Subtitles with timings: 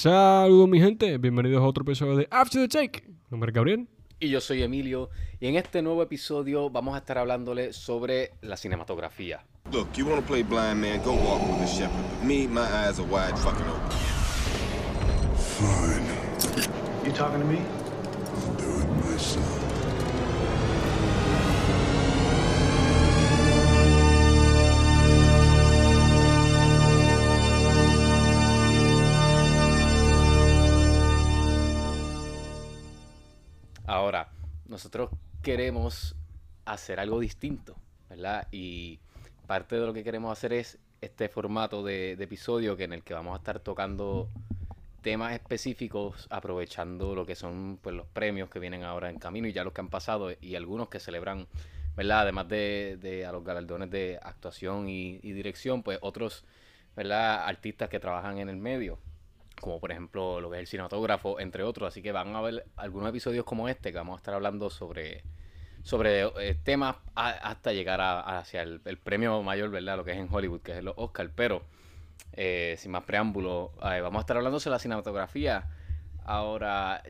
[0.00, 3.02] Saludos mi gente, bienvenidos a otro episodio de After the Take.
[3.08, 3.88] Mi nombre es Gabriel.
[4.20, 5.10] Y yo soy Emilio.
[5.40, 9.44] Y en este nuevo episodio vamos a estar hablándole sobre la cinematografía.
[9.72, 11.90] Look, you wanna play blind man, go walk with the shepherd.
[12.20, 13.90] But me, my eyes are wide fucking open.
[15.36, 16.06] Fine.
[17.04, 17.58] You talking to me?
[17.58, 19.57] I'll do it myself.
[34.78, 35.10] Nosotros
[35.42, 36.14] queremos
[36.64, 37.74] hacer algo distinto,
[38.08, 38.46] ¿verdad?
[38.52, 39.00] Y
[39.48, 43.12] parte de lo que queremos hacer es este formato de, episodio que en el que
[43.12, 44.28] vamos a estar tocando
[45.02, 49.52] temas específicos, aprovechando lo que son pues, los premios que vienen ahora en camino y
[49.52, 51.48] ya los que han pasado y algunos que celebran,
[51.96, 52.20] ¿verdad?
[52.20, 56.44] Además de, a los galardones de actuación y dirección, pues otros,
[56.94, 57.48] ¿verdad?
[57.48, 59.00] Artistas que trabajan en el medio
[59.60, 61.88] como por ejemplo lo que es el cinematógrafo, entre otros.
[61.88, 65.24] Así que van a ver algunos episodios como este que vamos a estar hablando sobre,
[65.82, 69.96] sobre eh, temas a- hasta llegar a- hacia el, el premio mayor, ¿verdad?
[69.98, 71.32] Lo que es en Hollywood, que es los Oscar.
[71.34, 71.62] Pero,
[72.32, 75.68] eh, sin más preámbulo, eh, vamos a estar hablando sobre la cinematografía.
[76.24, 77.02] Ahora,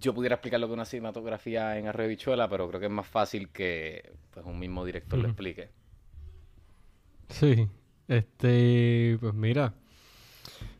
[0.00, 2.92] yo pudiera explicar lo que es una cinematografía en Arroyo Bichuela, pero creo que es
[2.92, 5.28] más fácil que pues, un mismo director lo Ujú.
[5.28, 5.70] explique.
[7.28, 7.68] Sí,
[8.08, 9.74] este, pues mira,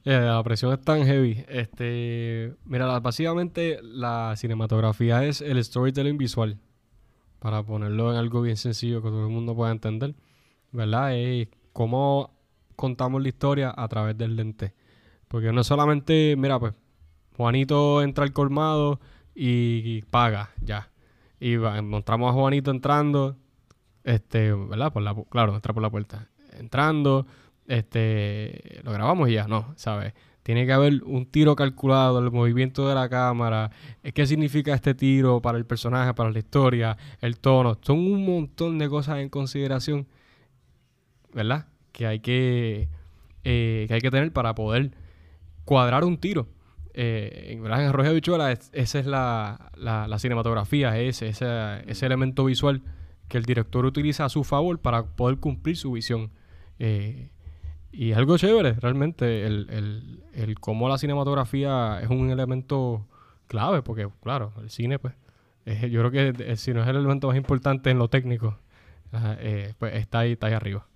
[0.06, 1.44] eh, la presión es tan heavy.
[1.48, 6.58] Este, mira, básicamente la cinematografía es el storytelling visual,
[7.38, 10.14] para ponerlo en algo bien sencillo que todo el mundo pueda entender,
[10.72, 11.14] ¿verdad?
[11.14, 12.30] Es cómo
[12.76, 14.72] contamos la historia a través del lente.
[15.28, 16.72] Porque no es solamente, mira, pues,
[17.36, 19.00] Juanito entra al colmado
[19.34, 20.88] y paga, ya.
[21.38, 23.36] Y va- mostramos a Juanito entrando,
[24.04, 24.92] este, ¿verdad?
[24.92, 26.28] Por la, claro, entra por la puerta.
[26.58, 27.26] Entrando,
[27.68, 30.12] este, lo grabamos ya, no, ¿sabes?
[30.42, 33.70] Tiene que haber un tiro calculado, el movimiento de la cámara,
[34.04, 37.76] eh, qué significa este tiro para el personaje, para la historia, el tono.
[37.80, 40.06] Son un montón de cosas en consideración,
[41.32, 41.66] ¿verdad?
[41.92, 42.88] Que hay que,
[43.44, 44.92] eh, que hay que tener para poder
[45.64, 46.46] cuadrar un tiro.
[46.94, 51.46] Eh, en, Arroyo Bichuela, es- esa es la, la- la cinematografía, ese, ese,
[51.90, 52.82] ese elemento visual
[53.28, 56.30] que el director utiliza a su favor para poder cumplir su visión.
[56.78, 57.30] Eh,
[57.96, 63.06] y es algo chévere, realmente, el, el, el cómo la cinematografía es un elemento
[63.48, 65.14] clave, porque, claro, el cine, pues,
[65.64, 68.58] es- yo creo que si no es el elemento más importante en lo técnico,
[69.40, 70.86] eh, pues está ahí, está ahí arriba.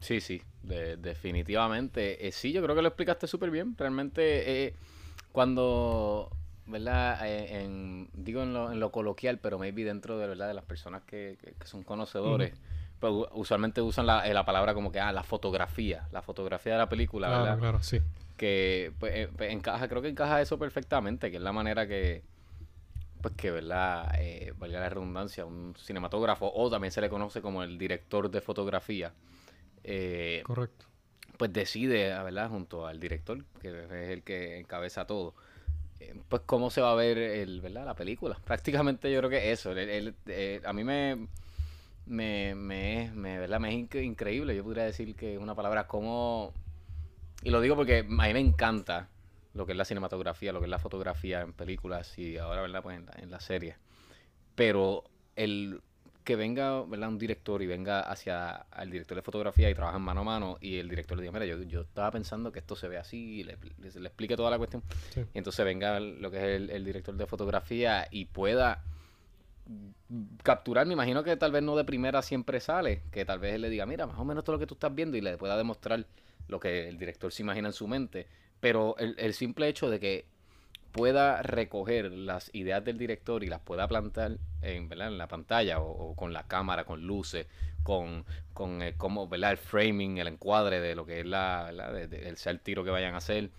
[0.00, 2.26] Sí, sí, de- definitivamente.
[2.26, 3.74] Eh, sí, yo creo que lo explicaste súper bien.
[3.78, 4.74] Realmente, eh,
[5.32, 6.30] cuando,
[6.66, 7.18] ¿verdad?
[7.26, 10.48] En, digo en lo, en lo coloquial, pero maybe dentro de, ¿verdad?
[10.48, 12.52] de las personas que, que- que son conocedores,
[13.08, 16.78] u- usualmente usan la, eh, la palabra como que, ah, la fotografía, la fotografía de
[16.78, 17.58] la película, Claro, ¿verdad?
[17.58, 18.00] claro, sí.
[18.36, 22.22] que pues, eh, pues, encaja, creo que encaja eso perfectamente, que es la manera que,
[23.22, 24.10] pues que, ¿verdad?
[24.18, 28.40] Eh, valga la redundancia, un cinematógrafo, o también se le conoce como el director de
[28.40, 29.12] fotografía,
[29.84, 30.86] eh, Correcto.
[31.36, 32.48] pues decide, ¿verdad?
[32.48, 35.34] Junto al director, que es el que encabeza todo,
[36.30, 37.84] pues cómo se va a ver el, ¿verdad?
[37.84, 38.38] la película.
[38.42, 41.28] Prácticamente yo creo que eso, el- el- a mí me,
[42.10, 43.60] me, me, me, ¿verdad?
[43.60, 46.52] me es inc- increíble, yo podría decir que es una palabra como,
[47.42, 49.08] y lo digo porque a mí me encanta
[49.54, 52.82] lo que es la cinematografía, lo que es la fotografía en películas y ahora, ¿verdad?
[52.82, 53.76] Pues en la, en la serie.
[54.54, 55.04] Pero
[55.36, 55.80] el
[56.24, 57.08] que venga, ¿verdad?
[57.08, 60.78] Un director y venga hacia al director de fotografía y trabajan mano a mano y
[60.78, 63.44] el director le diga, mira, yo, yo estaba pensando que esto se ve así y
[63.44, 64.82] le, le- le explique toda la cuestión.
[65.14, 65.22] Sí.
[65.34, 68.82] Y entonces venga lo que es el, el director de fotografía y pueda
[70.42, 73.62] capturar, me imagino que tal vez no de primera siempre sale, que tal vez él
[73.62, 75.56] le diga, mira, más o menos todo lo que tú estás viendo y le pueda
[75.56, 76.06] demostrar
[76.48, 78.26] lo que el director se imagina en su mente.
[78.60, 80.24] Pero el, el simple hecho de que
[80.92, 84.88] pueda recoger las ideas del director y las pueda plantar en,
[85.18, 87.46] la pantalla o, con la cámara, con luces,
[87.82, 89.52] con, con eh, cómo, ¿verdad?
[89.52, 93.18] el framing, el encuadre de lo que es la, el, el tiro que vayan a
[93.18, 93.50] hacer.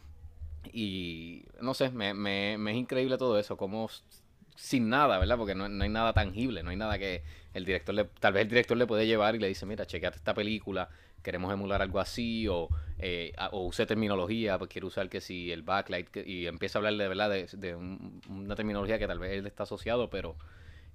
[0.74, 4.04] Y no sé, me, me, me es increíble todo eso, como s-
[4.62, 5.38] sin nada, ¿verdad?
[5.38, 7.24] Porque no, no hay nada tangible, no hay nada que
[7.56, 10.18] el director le, tal vez el director le puede llevar y le dice, mira, chequeate
[10.18, 10.88] esta película,
[11.24, 12.70] queremos emular algo así, o,
[13.00, 16.80] eh, o use terminología, pues quiero usar que si el backlight, que- y empieza a
[16.80, 20.36] hablar de verdad de, de un- una terminología que tal vez él está asociado, pero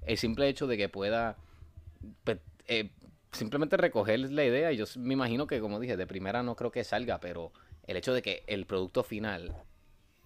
[0.03, 1.37] el simple hecho de que pueda
[2.25, 2.39] pues,
[2.69, 2.91] eh,
[3.33, 6.71] simplemente recoger la idea, y yo me imagino que, como dije, de primera no creo
[6.71, 7.53] que salga, pero
[7.89, 9.55] el hecho de que el producto final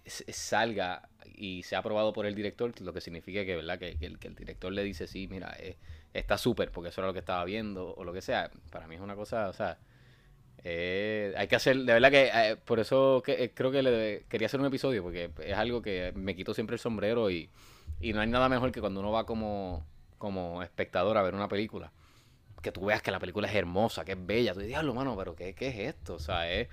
[0.06, 3.79] salga y sea aprobado por el director, lo que significa que, ¿verdad?
[3.79, 5.76] Que, que el, director le dice, sí, mira, eh,
[6.14, 8.97] está súper, porque eso era lo que estaba viendo, o lo que sea, para mí
[8.97, 9.79] es una cosa, o sea,
[10.62, 14.25] Eh, hay que hacer, de verdad que eh, por eso que, eh, creo que le
[14.29, 17.49] quería hacer un episodio, porque es algo que me quito siempre el sombrero y,
[18.00, 19.87] y no hay nada mejor que cuando uno va como,
[20.19, 21.93] como espectador a ver una película,
[22.62, 25.17] que tú veas que la película es hermosa, que es bella, tú dices, diablo, mano,
[25.17, 26.14] pero ¿qué, qué es esto?
[26.14, 26.69] O sea, es,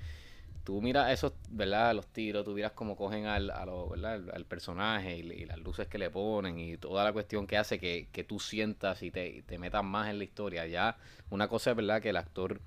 [0.68, 1.96] tú miras esos, ¿verdad?
[1.96, 4.22] Los tiros, tú miras cómo cogen al, a ¿verdad?
[4.34, 8.10] al, personaje y, las luces que le ponen y toda la cuestión que hace que,
[8.12, 10.68] que tú sientas y te, te metas más en la historia.
[10.68, 10.98] Ya,
[11.30, 12.60] una cosa es verdad que el actor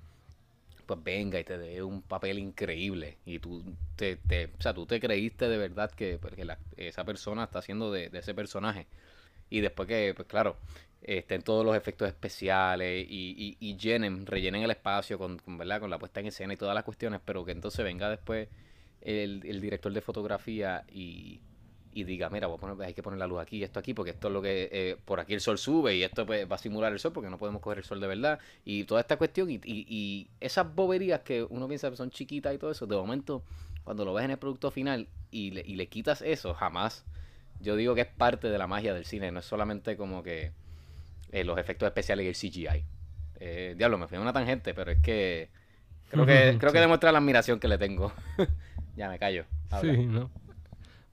[0.87, 3.63] pues venga y te dé un papel increíble y tú
[3.95, 6.33] te, te- o sea, tú te creíste de verdad que, pues,
[6.77, 8.87] esa persona está haciendo de, de ese personaje
[9.51, 10.57] y después que, pues claro,
[11.03, 15.79] estén todos los efectos especiales y, y, y llenen, rellenen el espacio con, con, ¿verdad?
[15.79, 18.47] con la puesta en escena y todas las cuestiones, pero que entonces venga después
[19.01, 21.41] el, el director de fotografía y,
[21.93, 24.27] y diga, mira, voy hay que poner la luz aquí y esto aquí, porque esto
[24.27, 26.93] es lo que, eh, por aquí el sol sube y esto pues, va a simular
[26.93, 28.39] el sol porque no podemos coger el sol de verdad.
[28.63, 32.53] Y toda esta cuestión y, y, y esas boberías que uno piensa que son chiquitas
[32.53, 33.43] y todo eso, de momento,
[33.83, 37.05] cuando lo ves en el producto final y le, y le quitas eso, jamás.
[37.59, 40.51] Yo digo que es parte de la magia del cine, no es solamente como que
[41.31, 42.85] eh, los efectos especiales y el CGI.
[43.39, 45.49] Eh, diablo, me fui a una tangente, pero es que
[46.09, 48.13] creo que, creo que demuestra la admiración que le tengo.
[48.95, 49.45] ya me callo.
[49.69, 49.93] habla.
[49.93, 50.29] Sí, no.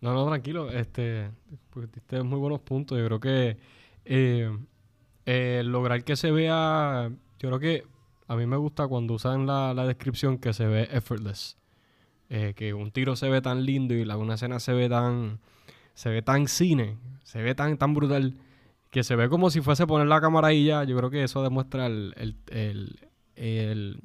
[0.01, 0.71] No, no, tranquilo.
[0.71, 1.31] Este,
[1.71, 2.99] pues diste muy buenos puntos.
[2.99, 3.57] Yo creo que
[4.05, 4.57] eh,
[5.27, 7.85] eh, lograr que se vea, yo creo que
[8.29, 11.57] a mí me gusta cuando usan la, la descripción que se ve effortless.
[12.31, 15.41] Eh, que un tiro se ve tan lindo y la, una escena se ve tan,
[15.95, 18.35] se ve tan cine, se ve tan, tan brutal,
[18.99, 20.83] que se ve como si fuese poner la cámara ahí ya.
[20.85, 22.99] Yo creo que eso demuestra el, el, el,
[23.37, 24.01] el-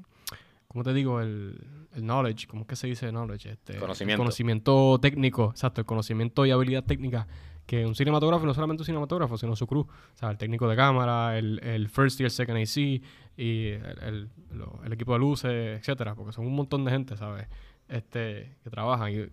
[0.67, 1.19] ¿cómo te digo?
[1.19, 1.59] El,
[1.95, 3.49] el knowledge, ¿cómo es que se dice knowledge?
[3.49, 4.21] Este, el Conocimiento.
[4.21, 7.27] conocimiento técnico, exacto, el conocimiento y habilidad técnica
[7.65, 9.87] que un cinematógrafo, no solamente un cinematógrafo, sino su crew, o
[10.17, 14.29] sea, el técnico de cámara, el, el first y el second AC, y el, el-
[14.51, 17.47] lo- el equipo de luces, etcétera, porque son un montón de gente, ¿sabes?
[17.87, 19.25] Este, que trabajan y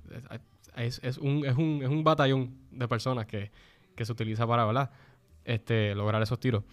[0.77, 3.51] es, es un, es, un, es un batallón de personas que,
[3.97, 4.91] que se utiliza para, ¿verdad?
[5.45, 6.65] Este, lograr esos tiros.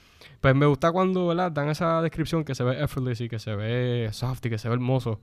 [0.41, 1.51] Pues me gusta cuando, ¿verdad?
[1.51, 4.67] Dan esa descripción que se ve effortless y que se ve soft y que se
[4.67, 5.21] ve hermoso.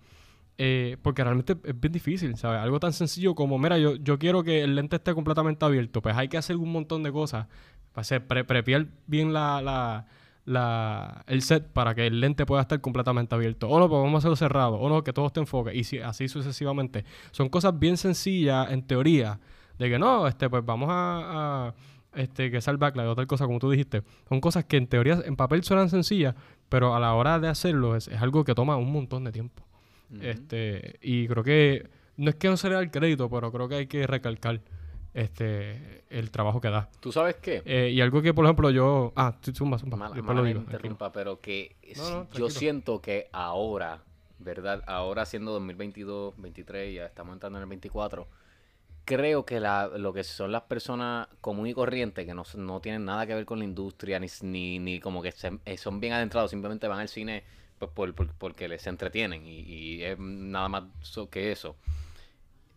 [0.57, 2.61] Eh, porque realmente es bien difícil, ¿sabes?
[2.61, 6.01] Algo tan sencillo como, mira, yo, yo quiero que el lente esté completamente abierto.
[6.01, 7.47] Pues hay que hacer un montón de cosas.
[7.93, 10.07] Para hacer, pre prepiar bien la,
[10.45, 13.69] la, el set para que el lente pueda estar completamente abierto.
[13.69, 14.77] O no, pues vamos a hacerlo cerrado.
[14.77, 15.75] O no, que todo esté en enfoque.
[15.75, 17.05] Y si, así sucesivamente.
[17.33, 19.41] Son cosas bien sencillas en teoría.
[19.79, 21.75] De que no, este, pues vamos a,
[22.17, 24.03] este, que sea el backlight o tal cosa, como tú dijiste.
[24.29, 26.35] Son cosas que en teoría, en papel suenan sencillas,
[26.69, 29.63] pero a la hora de hacerlo es, es algo que toma un montón de tiempo.
[30.21, 33.69] Este, y creo que no es que no se le da el crédito, pero creo
[33.69, 34.61] que hay que recalcar
[35.13, 36.89] este el trabajo que da.
[37.01, 37.63] ¿Tú sabes qué?
[37.65, 39.13] Eh, y algo que, por ejemplo, yo.
[39.17, 39.97] Ah, zumba, zumba.
[40.09, 40.61] Después mala lo digo.
[40.61, 44.03] interrumpa, pero que No, si- no, yo siento que ahora,
[44.39, 44.83] ¿verdad?
[44.87, 48.29] Ahora siendo 2022, 23, ya estamos entrando en el 24,
[49.05, 53.05] creo que la, lo que son las personas común y corrientes, que no, no tienen
[53.05, 56.13] nada que ver con la industria, ni, ni, ni como que se- eh, son bien
[56.15, 57.45] adentrados, simplemente van al cine
[57.79, 60.85] pues, por, por- porque les entretienen y, y es nada más
[61.31, 61.77] que eso.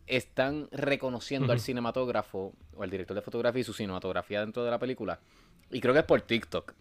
[0.06, 4.80] Están reconociendo al cinematógrafo o al director de fotografía y su cinematografía dentro de la
[4.80, 5.20] película.
[5.70, 6.74] Y creo que es por TikTok.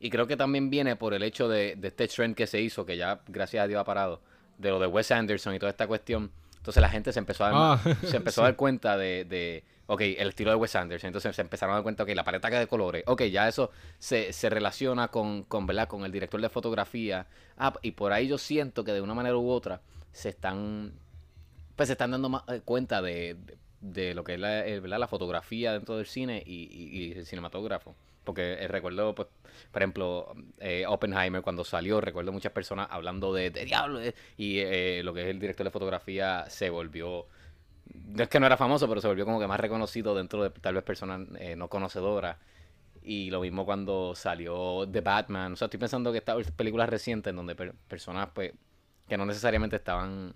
[0.00, 2.84] Y creo que también viene por el hecho de, de este trend que se hizo,
[2.84, 4.20] que ya gracias a Dios ha parado,
[4.58, 6.32] de lo de Wes Anderson y toda esta cuestión.
[6.62, 9.64] Entonces la gente se empezó a dar, Ah, se empezó a dar cuenta de, de,
[9.88, 11.08] ok, el estilo de Wes Anderson.
[11.08, 14.32] Entonces se empezaron a dar cuenta, ok, la paleta de colores, ok, ya eso se,
[14.32, 15.88] se relaciona con, con, ¿verdad?
[15.88, 17.26] con el director de fotografía.
[17.58, 19.80] Ah, y por ahí yo siento que de una manera u otra
[20.12, 20.92] se están,
[21.74, 24.78] pues se están dando más eh, cuenta de, de, de lo que es la, eh,
[24.78, 25.00] ¿verdad?
[25.00, 27.96] la fotografía dentro del cine y, y- y el cinematógrafo.
[28.24, 29.28] Porque eh, recuerdo, pues,
[29.72, 34.58] por ejemplo, eh, Oppenheimer cuando salió, recuerdo muchas personas hablando de, de diablo eh, y
[34.60, 37.26] eh, lo que es el director de fotografía se volvió,
[37.94, 40.50] no es que no era famoso, pero se volvió como que más reconocido dentro de
[40.50, 42.36] tal vez personas eh, no conocedoras.
[43.02, 45.54] Y lo mismo cuando salió The Batman.
[45.54, 48.52] O sea, estoy pensando que estas películas recientes en donde per- personas, pues,
[49.08, 50.34] que no necesariamente estaban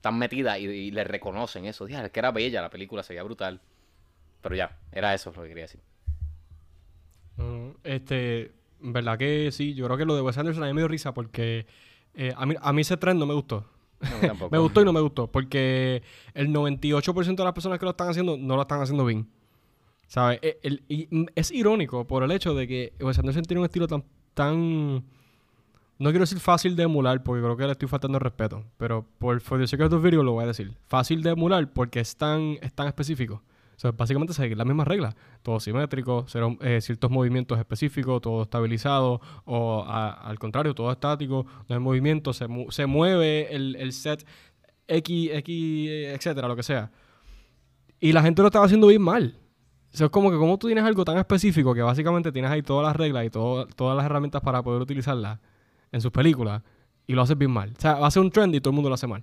[0.00, 1.86] tan metidas y, y le reconocen eso.
[1.86, 3.60] Diablo, es que era bella la película, se veía brutal.
[4.42, 5.80] Pero ya, era eso lo que quería decir.
[7.82, 10.80] Este, en verdad que sí, yo creo que lo de Wes Anderson a mí me
[10.80, 11.66] dio risa porque
[12.14, 13.66] eh, a, mí, a mí ese tren no me gustó.
[14.00, 14.48] No.
[14.50, 16.02] Me gustó y no me gustó porque
[16.34, 19.26] el 98% de las personas que lo están haciendo no lo están haciendo bien.
[20.08, 20.40] ¿Sabes?
[20.42, 24.04] E- mm, es irónico por el hecho de que Wes Anderson tiene un estilo tan,
[24.34, 24.96] tan...
[25.98, 28.64] No quiero decir fácil de emular porque creo que le estoy faltando el respeto.
[28.76, 30.76] Pero por for the sake of video lo voy a decir.
[30.86, 33.42] Fácil de emular porque es tan, es tan específico.
[33.76, 35.14] O sea, básicamente seguir las mismas reglas.
[35.42, 41.74] Todo simétrico, cero, eh, ciertos movimientos específicos, todo estabilizado, o al contrario, todo estático, no
[41.74, 44.26] hay movimiento, se, se mueve el, el set
[44.86, 46.90] X, X, etcétera, lo que sea.
[48.00, 49.36] Y la gente lo estaba haciendo bien mal.
[49.92, 52.62] O sea, es como que como tú tienes algo tan específico que básicamente tienes ahí
[52.62, 55.38] todas las reglas y todo- todas las herramientas para poder utilizarlas
[55.92, 56.62] en sus películas
[57.06, 57.72] y lo haces bien mal.
[57.76, 59.22] O sea, va a ser un trend y todo el mundo lo hace mal.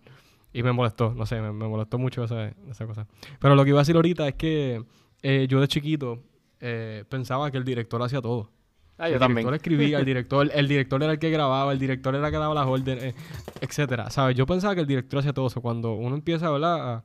[0.53, 3.07] Y me molestó, no sé, me, me molestó mucho esa, esa cosa.
[3.39, 4.83] Pero lo que iba a decir ahorita es que
[5.23, 6.19] eh, yo de chiquito
[6.59, 8.49] eh, pensaba que el director hacía todo.
[8.97, 9.37] Ah, yo el también.
[9.47, 12.37] director escribía, el director, el director era el que grababa, el director era el que
[12.37, 13.15] daba las órdenes, eh,
[13.61, 14.09] etcétera.
[14.09, 14.35] ¿Sabes?
[14.35, 15.61] Yo pensaba que el director hacía todo eso.
[15.61, 16.93] Cuando uno empieza, ¿verdad?
[16.95, 17.03] A-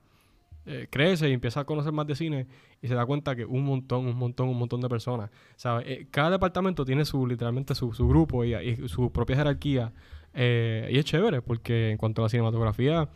[0.68, 2.48] eh, crece y empieza a conocer más de cine
[2.82, 5.30] y se da cuenta que un montón, un montón, un montón de personas.
[5.54, 5.86] ¿Sabes?
[5.86, 9.92] Eh, cada departamento tiene su, literalmente su, su grupo y, y su propia jerarquía.
[10.36, 13.08] Eh, y es chévere porque en cuanto a la cinematografía,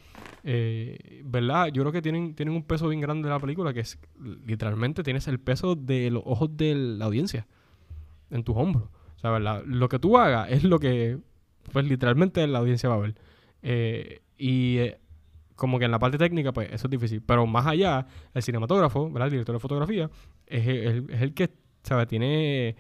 [0.43, 1.69] eh, ¿verdad?
[1.69, 3.99] Yo creo que tienen, tienen un peso bien grande de la película que es
[4.47, 7.47] literalmente tienes el peso de los ojos de la audiencia
[8.31, 8.85] en tus hombros.
[9.17, 9.63] O sea, ¿verdad?
[9.67, 11.19] Lo que tú hagas es lo que,
[11.73, 13.15] pues literalmente la audiencia va a ver.
[13.63, 14.79] Eh, y
[15.57, 17.21] como que en la parte técnica, pues eso es difícil.
[17.21, 19.27] Pero más allá, el cinematógrafo, ¿verdad?
[19.27, 20.09] El director de fotografía,
[20.47, 21.51] es el, es el que,
[21.83, 22.09] ¿sabes?
[22.09, 22.77] Tiene,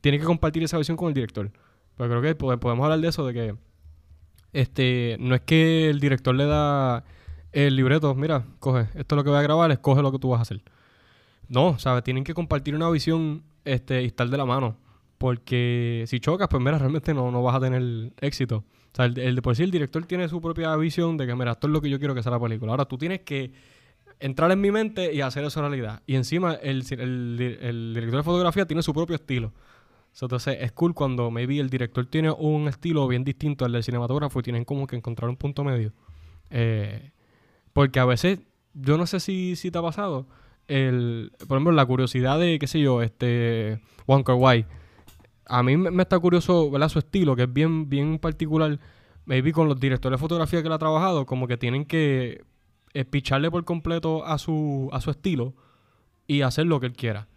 [0.00, 1.50] tiene que compartir esa visión con el director.
[1.98, 3.54] Pero creo que pode- podemos hablar de eso, de que
[4.52, 7.04] este no es que el director le da
[7.52, 10.30] el libreto, mira, coge, esto es lo que voy a grabar, escoge lo que tú
[10.30, 10.62] vas a hacer.
[11.48, 12.02] No, ¿sabes?
[12.04, 14.76] Tienen que compartir una visión este, y estar de la mano.
[15.18, 18.56] Porque si chocas, pues mira, realmente no, no vas a tener éxito.
[18.92, 21.34] O sea, el, el de por sí el director tiene su propia visión de que,
[21.34, 22.72] mira, esto es lo que yo quiero que sea la película.
[22.72, 23.52] Ahora tú tienes que
[24.18, 26.02] entrar en mi mente y hacer eso realidad.
[26.06, 29.52] Y encima el, el- el director de fotografía tiene su propio estilo.
[30.20, 34.40] Entonces es cool cuando maybe el director tiene un estilo bien distinto al del cinematógrafo
[34.40, 35.92] y tienen como que encontrar un punto medio.
[36.50, 37.10] Eh,
[37.72, 38.40] porque a veces,
[38.74, 40.26] yo no sé si, si te ha pasado,
[40.68, 44.66] el, por ejemplo, la curiosidad de, qué sé yo, este, Wong Wai.
[45.46, 46.88] A mí me, está curioso, ¿verdad?
[46.88, 48.78] Su estilo, que es bien, bien particular.
[49.24, 52.44] Maybe con los directores de fotografía que él ha trabajado, como que tienen que
[52.94, 55.54] eh, picharle por completo a su, a su estilo
[56.26, 57.28] y hacer lo que él quiera.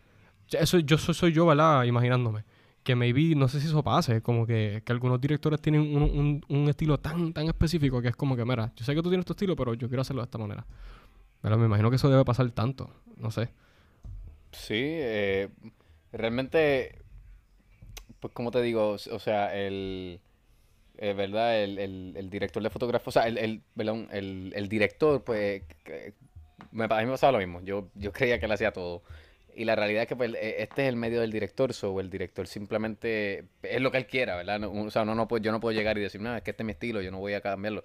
[0.52, 1.84] Eso yo soy, soy yo, ¿verdad?
[1.84, 2.44] Imaginándome.
[2.86, 6.46] Que maybe, no sé si eso pase, como que, que algunos directores tienen un, un-
[6.50, 9.26] un estilo tan, tan específico que es como que, mira, yo sé que tú tienes
[9.26, 10.66] tu estilo, pero yo quiero hacerlo de esta manera.
[11.42, 13.50] Pero me imagino que eso debe pasar tanto, no sé.
[14.52, 15.50] Sí, eh,
[16.14, 17.04] realmente,
[18.20, 20.20] pues como te digo, o sea, el,
[20.98, 21.64] eh, ¿verdad?
[21.64, 23.64] El, el- director de fotografía, o sea, el, el,
[24.56, 25.64] el, director, pues,
[26.72, 29.04] me, a mí me pasaba lo mismo, yo, yo creía que él hacía todo.
[29.58, 32.10] Y la realidad es que pues, eh, este es el medio del director, so el
[32.10, 34.60] director simplemente es lo que él quiera, ¿verdad?
[34.60, 36.64] No- o sea, no puede, yo no puedo llegar y decir, no, es que este
[36.64, 37.84] es mi estilo, yo no voy a cambiarlo.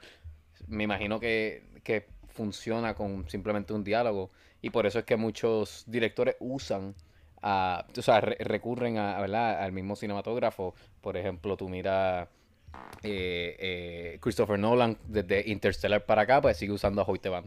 [0.66, 4.30] Me imagino que, que funciona con simplemente un diálogo.
[4.62, 6.94] Y por eso es que muchos directores usan,
[7.40, 9.62] a, o sea, re- recurren a, ¿verdad?
[9.62, 10.74] al mismo cinematógrafo.
[11.00, 12.28] Por ejemplo, tú miras
[13.02, 17.44] eh, eh, Christopher Nolan desde Interstellar para acá, pues sigue usando a Hoyte Van.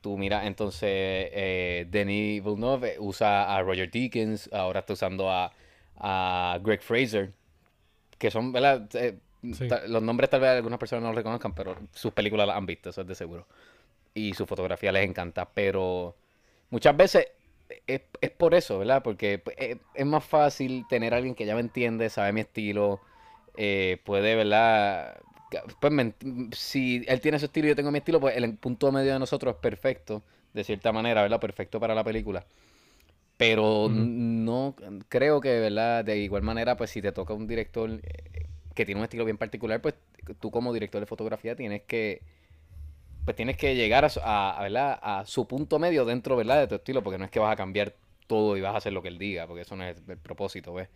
[0.00, 5.52] Tú miras entonces eh, Denis Villeneuve usa a Roger Deakins, ahora está usando a,
[5.96, 7.32] a Greg Fraser,
[8.18, 8.88] que son, ¿verdad?
[8.94, 9.68] Eh, Sí.
[9.88, 12.90] los nombres tal vez algunas personas no los reconozcan, pero sus películas las han visto,
[12.90, 13.46] eso es de seguro.
[14.12, 16.14] Y su fotografía les encanta, pero
[16.68, 17.28] muchas veces
[17.86, 19.02] es, es por eso, ¿verdad?
[19.02, 23.00] Porque es, es más fácil tener a alguien que ya me entiende, sabe mi estilo,
[23.56, 25.16] eh, puede, ¿verdad?
[25.80, 26.14] Pues me
[26.52, 29.18] si él tiene su estilo y yo tengo mi estilo, pues el punto medio de
[29.18, 31.40] nosotros es perfecto, de cierta manera, ¿verdad?
[31.40, 32.46] Perfecto para la película.
[33.36, 34.76] Pero no
[35.08, 36.04] creo que, ¿verdad?
[36.04, 39.38] De igual manera, pues si te toca un director eh, que tiene un estilo bien
[39.38, 39.94] particular, pues
[40.40, 42.22] tú como director de fotografía tienes que,
[43.24, 44.98] pues tienes que llegar a, su- a- a, ¿verdad?
[45.02, 46.60] a su punto medio dentro, ¿verdad?
[46.60, 47.94] De tu estilo, porque no es que vas a cambiar
[48.26, 50.72] todo y vas a hacer lo que él diga, porque eso no es el propósito,
[50.74, 50.88] ¿ves?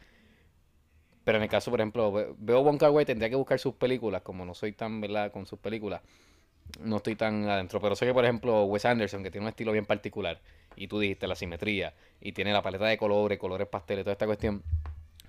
[1.24, 3.74] Pero en el caso, por ejemplo, ve- veo Wong Kar Wai, tendría que buscar sus
[3.74, 5.32] películas, como no soy tan, ¿verdad?
[5.32, 6.02] Con sus películas,
[6.80, 7.80] no estoy tan adentro.
[7.80, 10.40] Pero sé que, por ejemplo, Wes Anderson, que tiene un estilo bien particular,
[10.76, 14.26] y tú dijiste la simetría, y tiene la paleta de colores, colores pasteles, toda esta
[14.26, 14.62] cuestión,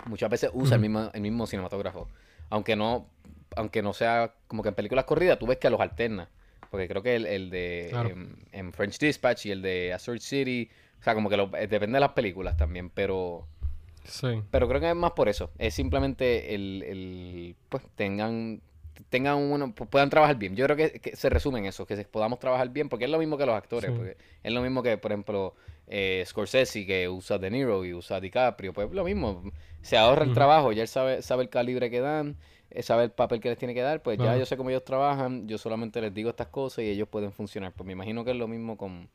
[0.06, 2.08] muchas veces usa el mismo, el mismo cinematógrafo.
[2.50, 3.08] Aunque no,
[3.56, 6.30] aunque no sea como que en películas corridas, tú ves que los alterna.
[6.72, 8.10] Porque creo que el, el de Claro.
[8.10, 11.68] em, en French Dispatch y el de Azure City, o sea, como que lo- eh,
[11.68, 13.48] depende de las películas también, pero
[14.06, 14.42] Sí.
[14.52, 15.52] pero creo que es más por eso.
[15.58, 18.62] Es simplemente el, el pues tengan
[19.10, 20.56] tengan uno, pu- puedan trabajar bien.
[20.56, 23.18] Yo creo que, que se resume en eso, que podamos trabajar bien, porque es lo
[23.20, 23.96] mismo que los actores, Sí.
[23.98, 25.54] porque es lo mismo que, por ejemplo,
[25.88, 29.44] eh, Scorsese, que usa De Niro y usa DiCaprio, pues lo mismo,
[29.82, 32.38] se ahorra el trabajo, ya él sabe, sabe el calibre que dan,
[32.72, 34.86] eh, sabe el papel que les tiene que dar, pues ya yo sé cómo ellos
[34.86, 37.74] trabajan, yo solamente les digo estas cosas y ellos pueden funcionar.
[37.74, 39.10] Pues me imagino que es lo mismo con,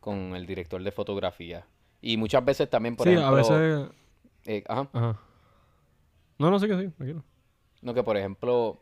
[0.00, 1.64] con el director de fotografía.
[2.02, 3.32] Y muchas veces también, por sí, ejemplo...
[3.32, 3.90] a veces...
[4.46, 4.88] eh, ajá.
[4.92, 5.20] Ajá.
[6.38, 7.22] No, no, sí que sí, tranquilo.
[7.82, 8.80] No, que por ejemplo,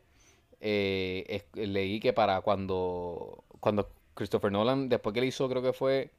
[0.59, 5.73] eh, es- leí que para cuando, cuando Christopher Nolan, después que él hizo, creo que
[5.73, 6.11] fue,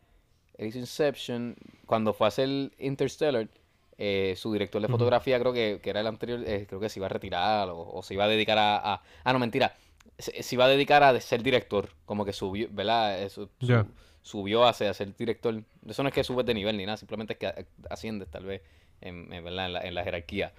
[0.59, 2.49] él hizo Inception, cuando fue a hacer
[2.79, 3.49] Interstellar,
[3.97, 6.99] eh, su director de fotografía, creo que, que era el anterior, eh, creo que se
[6.99, 9.75] iba a retirar o, o se iba a dedicar a, a- Ah, no, mentira.
[10.19, 13.23] Se, se iba a dedicar a ser director, como que subió, ¿verdad?
[13.23, 13.87] Eso, su- Ya.
[14.23, 15.63] subió a ser, a ser director.
[15.87, 18.45] Eso no es que subes de nivel ni nada, simplemente es que a- asciendes tal
[18.45, 18.63] vez
[19.05, 20.53] en, en, la, en la jerarquía.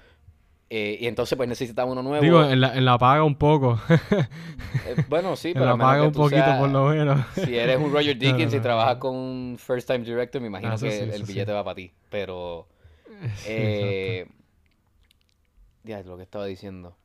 [0.69, 2.23] Eh, y entonces pues necesitaba uno nuevo.
[2.23, 3.79] Digo, en la, en la paga un poco.
[4.87, 7.25] Eh, bueno, sí, en pero la paga un poquito seas- por lo menos.
[7.35, 10.47] Si eres un Roger No, no, Dickens y trabajas con un first time director, me
[10.47, 11.23] imagino Ah, que sí, el, sí.
[11.33, 11.91] billete va para ti.
[12.09, 12.67] Pero.
[13.35, 14.25] Sí, Eh,
[15.83, 16.95] ya, lo que estaba diciendo.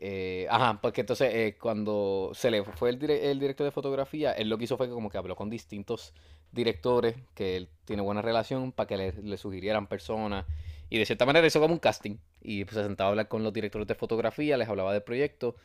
[0.00, 4.32] Eh, ajá, porque entonces eh, cuando se le fue el, dire- el director de fotografía,
[4.32, 6.12] él lo que hizo fue que como que habló con distintos
[6.52, 10.46] directores que él tiene buena relación para que le, sugirieran personas.
[10.90, 12.16] Y de cierta manera hizo como un casting.
[12.42, 15.56] Y pues se sentaba a hablar con los directores de fotografía, les hablaba del proyecto.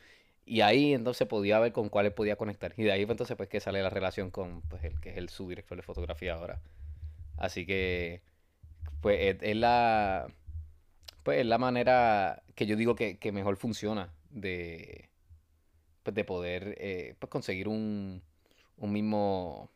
[0.45, 2.73] Y ahí entonces podía ver con cuáles podía conectar.
[2.77, 5.17] Y de ahí pues, entonces pues que sale la relación con pues, el que es
[5.17, 6.59] el su director de fotografía ahora.
[7.37, 8.21] Así que
[9.01, 10.27] pues es, es la
[11.29, 15.09] pues es la manera que yo digo que, que mejor funciona de
[16.03, 18.23] pues de poder eh, pues conseguir un,
[18.77, 19.69] un mismo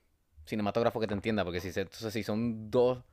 [0.48, 3.04] cinematógrafo que te entienda porque si se- entonces si son dos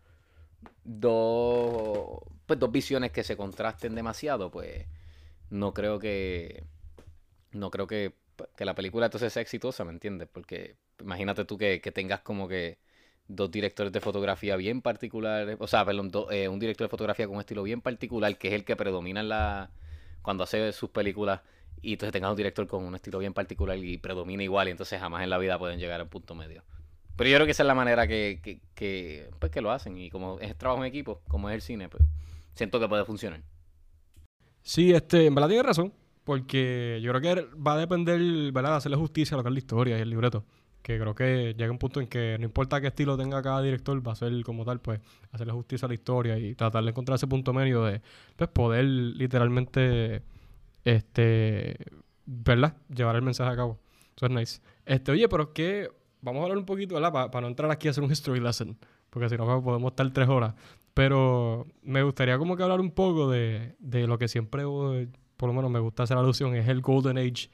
[0.85, 4.87] dos pues dos visiones que se contrasten demasiado pues
[5.51, 6.65] no creo que
[7.53, 8.15] no creo que,
[8.57, 10.29] que la película entonces sea exitosa ¿me entiendes?
[10.33, 12.79] porque imagínate tú que, que tengas como que
[13.35, 17.27] dos directores de fotografía bien particulares, o sea, perdón, do- eh, un director de fotografía
[17.27, 19.71] con un estilo bien particular, que es el que predomina en la
[20.23, 21.41] cuando hace sus películas,
[21.83, 25.01] y entonces tengas un director con un estilo bien particular y predomina igual, y entonces
[25.01, 26.63] jamás en la vida pueden llegar a un punto medio.
[27.17, 29.97] Pero yo creo que esa es la manera que, que, que, pues, que lo hacen,
[29.99, 32.03] y como es trabajo en equipo, como es el cine, pues
[32.55, 33.43] siento que puede funcionar.
[34.63, 35.93] Sí, este, en verdad tiene razón.
[36.25, 38.21] Porque yo creo que va a depender,
[38.53, 38.73] ¿verdad?
[38.73, 40.45] De hacerle justicia a lo que es la historia y el libreto.
[40.83, 44.07] Que creo que llega un punto en que no importa qué estilo tenga cada director,
[44.07, 47.17] va a ser como tal, pues, hacerle justicia a la historia y tratar de encontrar
[47.17, 48.01] ese punto medio de,
[48.37, 50.23] pues, poder literalmente,
[50.85, 51.77] este,
[52.25, 52.77] ¿verdad?
[52.89, 53.79] Llevar el mensaje a cabo.
[54.17, 54.61] Eso es nice.
[54.87, 55.91] Este, oye, pero es que
[56.23, 57.31] vamos a hablar un poquito, ¿verdad?
[57.31, 58.79] Para no entrar aquí a hacer un history lesson.
[59.11, 60.55] Porque si no, pues, podemos estar tres horas.
[60.95, 64.65] Pero me gustaría como que hablar un poco de, de lo que siempre,
[65.37, 67.49] por lo menos me gusta hacer alusión, es el Golden Age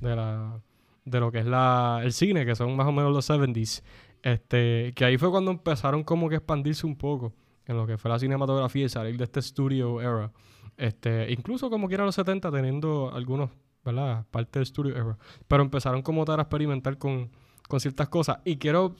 [0.00, 0.60] de la
[1.04, 3.82] de lo que es la, el cine, que son más o menos los 70s.
[4.22, 7.32] Este, que ahí fue cuando empezaron como que expandirse un poco
[7.66, 10.32] en lo que fue la cinematografía y salir de este studio era.
[10.76, 13.50] Este, incluso como que era los 70 teniendo algunos,
[13.84, 14.26] ¿verdad?
[14.30, 15.18] Parte del studio era.
[15.46, 17.30] Pero empezaron como tal a experimentar con,
[17.68, 18.38] con ciertas cosas.
[18.44, 18.94] Y quiero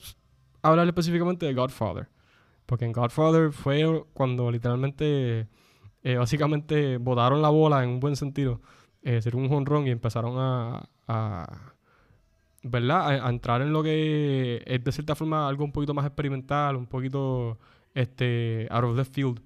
[0.61, 2.09] hablar específicamente de Godfather.
[2.65, 5.47] Porque en Godfather fue cuando literalmente,
[6.03, 8.61] eh, básicamente, botaron la bola en un buen sentido.
[9.03, 11.70] Ser un jonrón y empezaron a
[12.63, 13.25] ¿verdad?
[13.25, 16.87] A, entrar en lo que es de cierta forma algo un poquito más experimental, un
[16.87, 17.57] poquito
[17.93, 19.41] este, out of the field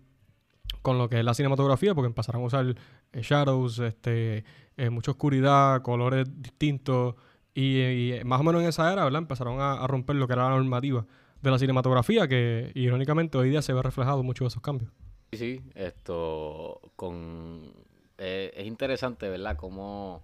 [0.81, 2.75] con lo que es la cinematografía, porque empezaron a usar
[3.13, 4.43] eh, shadows, este,
[4.77, 7.15] eh, mucha oscuridad, colores distintos,
[7.55, 9.21] y, y más o menos en esa era, ¿verdad?
[9.21, 11.05] Empezaron a, romper lo que era la normativa
[11.41, 14.91] de la cinematografía, que irónicamente hoy día se ve reflejado mucho de esos cambios.
[15.31, 17.73] Sí, sí, esto con
[18.17, 19.57] eh, es interesante, ¿verdad?
[19.57, 20.21] Como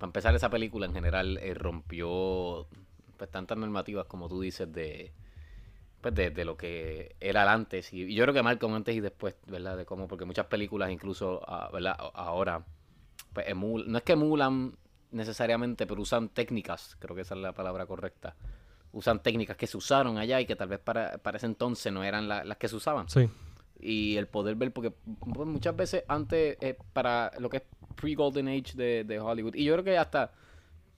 [0.00, 2.66] para empezar esa película en general eh, rompió
[3.18, 5.12] pues tantas normativas como tú dices de
[6.00, 8.96] pues de, de lo que era el antes y, yo creo que marca un antes
[8.96, 9.76] y después, ¿verdad?
[9.76, 11.96] De cómo porque muchas películas incluso ah, ¿verdad?
[12.14, 12.64] Ahora
[13.34, 14.74] pues emul- no es que emulan
[15.10, 18.36] necesariamente, pero usan técnicas, creo que esa es la palabra correcta.
[18.92, 22.02] Usan técnicas que se usaron allá y que tal vez para, para ese entonces no
[22.02, 23.28] eran la- las que se usaban Sí,
[23.82, 24.92] y el poder ver, porque
[25.24, 27.62] muchas veces antes, eh, para lo que es
[27.96, 30.32] pre-Golden Age de, de Hollywood, y yo creo que hasta,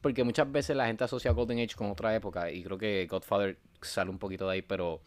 [0.01, 3.59] porque muchas veces la gente asocia Golden Age con otra época, y creo que Godfather
[3.81, 5.01] sale un poquito de ahí, pero,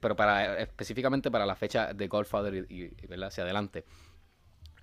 [0.00, 3.28] pero para específicamente para la fecha de Godfather y, y, ¿verdad?
[3.28, 3.84] hacia adelante.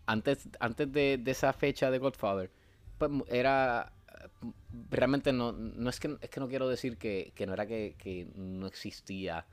[0.05, 2.49] Antes, antes de, de esa fecha de Godfather,
[2.97, 3.91] pues era
[4.89, 7.95] realmente no, no es que es que no quiero decir que, que no era que,
[7.97, 9.45] que no existía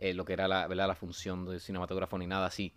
[0.00, 0.88] eh, lo que era la, ¿verdad?
[0.88, 2.72] la función de cinematógrafo ni nada así.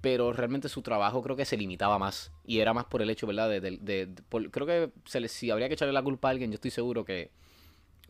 [0.00, 2.30] Pero realmente su trabajo creo que se limitaba más.
[2.44, 3.48] Y era más por el hecho, ¿verdad?
[3.48, 6.28] De, de- de- de- por- creo que se le- si habría que echarle la culpa
[6.28, 7.30] a alguien, yo estoy seguro que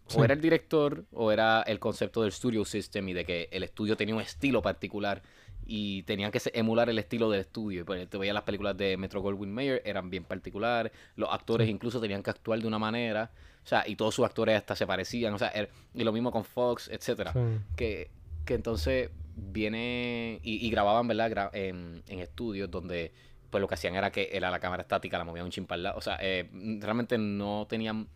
[0.09, 0.19] Sí.
[0.19, 3.63] o era el director o era el concepto del studio system y de que el
[3.63, 5.23] estudio tenía un estilo particular
[5.65, 7.87] y tenían que emular el estilo del estudio.
[7.87, 11.71] Pues te veías las películas de Metro Goldwyn Mayer, eran bien particulares, los actores Sí.
[11.73, 13.31] incluso tenían que actuar de una manera,
[13.65, 16.33] o sea, y todos sus actores hasta se parecían, o sea, er- y lo mismo
[16.33, 17.39] con Fox, etcétera Sí.
[17.77, 18.11] que,
[18.45, 21.51] que entonces viene y, grababan, ¿verdad?
[21.55, 23.13] En, en estudios donde
[23.51, 25.99] pues lo que hacían era que era la cámara estática, la movían un lado.
[25.99, 26.49] O sea, eh,
[26.81, 28.09] realmente no tenían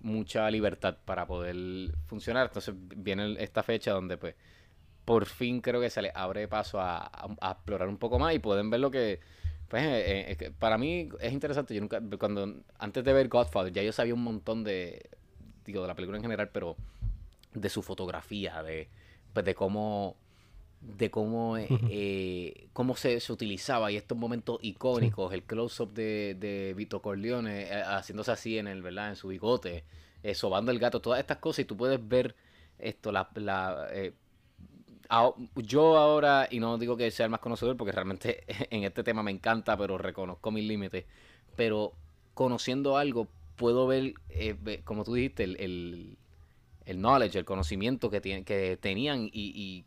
[0.00, 1.56] mucha libertad para poder
[2.06, 2.46] funcionar.
[2.46, 4.36] Entonces viene esta fecha donde pues
[5.04, 6.98] por fin creo que se les abre paso a,
[7.40, 9.20] a- explorar un poco más y pueden ver lo que...
[9.68, 11.74] Pues eh, eh, para mí es interesante.
[11.74, 15.10] Yo nunca, cuando antes de ver Godfather, ya yo sabía un montón de,
[15.64, 16.76] digo, de la película en general, pero
[17.54, 18.88] de su fotografía, de,
[19.36, 20.16] pues de cómo
[20.80, 26.36] de cómo eh, eh, cómo se, se utilizaba y estos momentos icónicos, el close-up de,
[26.38, 29.10] de Vito Corleone eh, haciéndose así en el, ¿verdad?
[29.10, 29.84] En su bigote,
[30.22, 32.34] eh, sobando el gato, todas estas cosas y tú puedes ver
[32.78, 34.12] esto, la, la eh,
[35.56, 39.22] yo ahora, y no digo que sea el más conocedor porque realmente en este tema
[39.22, 41.04] me encanta, pero reconozco mis límites,
[41.56, 41.92] pero
[42.34, 46.18] conociendo algo puedo ver, eh, ve- como tú dijiste, el, el,
[46.86, 49.84] el knowledge, el conocimiento que, que tenían y, y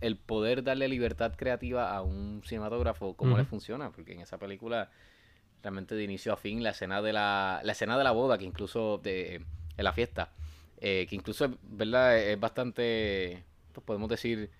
[0.00, 3.46] el poder darle libertad creativa a un cinematógrafo, cómo le Ujú.
[3.46, 4.90] funciona, porque en esa película
[5.62, 8.44] realmente de inicio a fin la escena de la, la escena de la boda, que
[8.44, 9.36] incluso de,
[9.76, 10.32] en la fiesta,
[10.80, 12.18] eh, que incluso es, ¿verdad?
[12.18, 14.50] es bastante, pues podemos decir,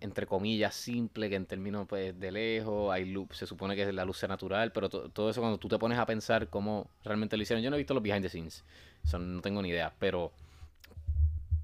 [0.00, 4.04] entre comillas, simple, que en términos pues, de lejos, hay luz, se supone que la
[4.04, 7.36] luz sea natural, pero to- todo eso cuando tú te pones a pensar cómo realmente
[7.36, 8.64] lo hicieron, yo no he visto los behind the scenes,
[9.04, 10.32] eso no tengo ni idea, pero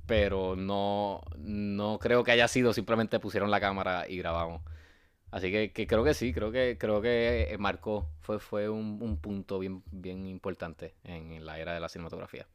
[0.07, 4.63] pero no, no creo que haya sido simplemente pusieron la cámara y grabamos.
[5.31, 8.99] Así que, que creo que sí, creo que creo que eh, marcó, fue, fue un,
[9.03, 12.47] un punto bien, bien importante en la era de la cinematografía.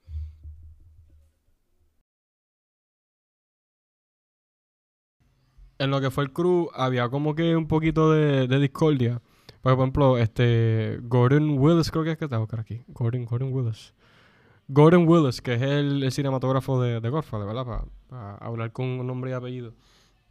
[5.81, 9.19] en lo que fue el crew había como que un poquito de, discordia.
[9.61, 12.83] Por ejemplo, este Gordon Willis, creo que es que está buscar aquí.
[12.87, 13.93] Gordon, Gordon Willis.
[14.73, 17.87] Gordon Willis, que es el, el cinematógrafo de, de Godfather, ¿verdad?
[18.07, 19.73] Para hablar con un nombre y apellido.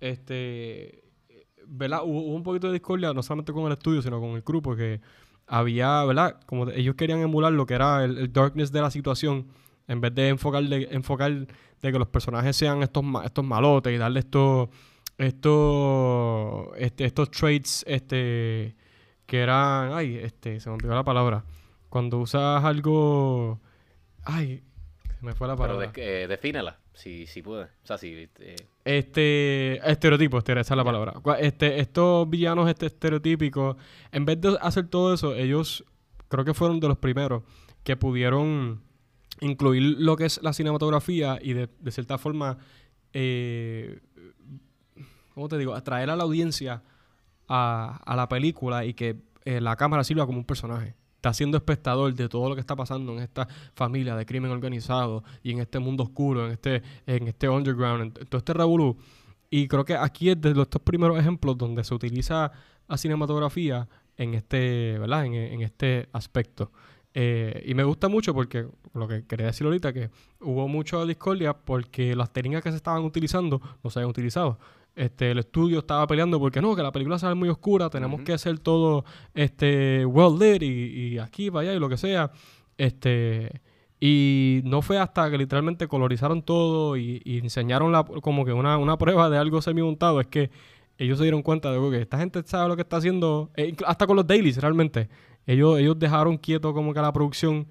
[0.00, 1.04] Este,
[1.66, 2.00] ¿verdad?
[2.04, 5.02] Hubo, un poquito de discordia, no solamente con el estudio, sino con el crew, porque
[5.46, 6.40] había, ¿verdad?
[6.46, 9.46] Como ellos querían emular lo que era el, darkness de la situación,
[9.86, 13.98] en vez de enfocar de, enfocar de que los personajes sean estos, estos malotes y
[13.98, 14.70] darle estos,
[15.18, 18.74] estos, este, estos traits, este,
[19.26, 21.44] que eran, ay, este, se me olvidó la palabra.
[21.90, 23.60] Cuando usas algo,
[24.24, 24.62] ay,
[25.20, 25.92] me fue la Pero palabra.
[25.94, 27.64] de, eh, defínela, si, si puede.
[27.64, 28.28] O sea, si...
[28.40, 31.14] eh, Este, estereotipo, este, esa es la palabra.
[31.38, 33.76] Este, estos villanos este, estereotípicos,
[34.12, 35.84] en vez de hacer todo eso, ellos
[36.28, 37.42] creo que fueron de los primeros
[37.84, 38.82] que pudieron
[39.40, 42.58] incluir lo que es la cinematografía y de, de cierta forma,
[43.12, 44.00] eh,
[45.34, 45.74] ¿cómo te digo?
[45.74, 46.82] Atraer a la audiencia
[47.48, 50.94] a, a la película y que eh, la cámara sirva como un personaje.
[51.20, 55.22] Está siendo espectador de todo lo que está pasando en esta familia de crimen organizado
[55.42, 58.96] y en este mundo oscuro, en este, en este underground, en, todo este revolú.
[59.50, 62.50] Y creo que aquí es de estos primeros ejemplos donde se utiliza
[62.88, 65.26] la cinematografía en este, ¿verdad?
[65.26, 66.72] En, en este aspecto.
[67.12, 70.08] Eh, y me gusta mucho porque, lo que quería decir ahorita, que
[70.40, 74.58] hubo mucha discordia porque las técnicas que se estaban utilizando no se habían utilizado.
[74.96, 78.32] Este, el estudio estaba peleando porque no, que la película sale muy oscura, tenemos que
[78.32, 82.30] hacer todo este, well lit y, y aquí, para allá y lo que sea.
[82.76, 83.62] Este,
[84.00, 88.78] y no fue hasta que literalmente colorizaron todo y, y enseñaron la, como que una,
[88.78, 90.50] una prueba de algo semi-montado, es que
[90.96, 94.06] ellos se dieron cuenta de que esta gente sabe lo que está haciendo, eh, hasta
[94.06, 95.08] con los dailies realmente.
[95.46, 97.66] Ellos, ellos dejaron quieto como que la producción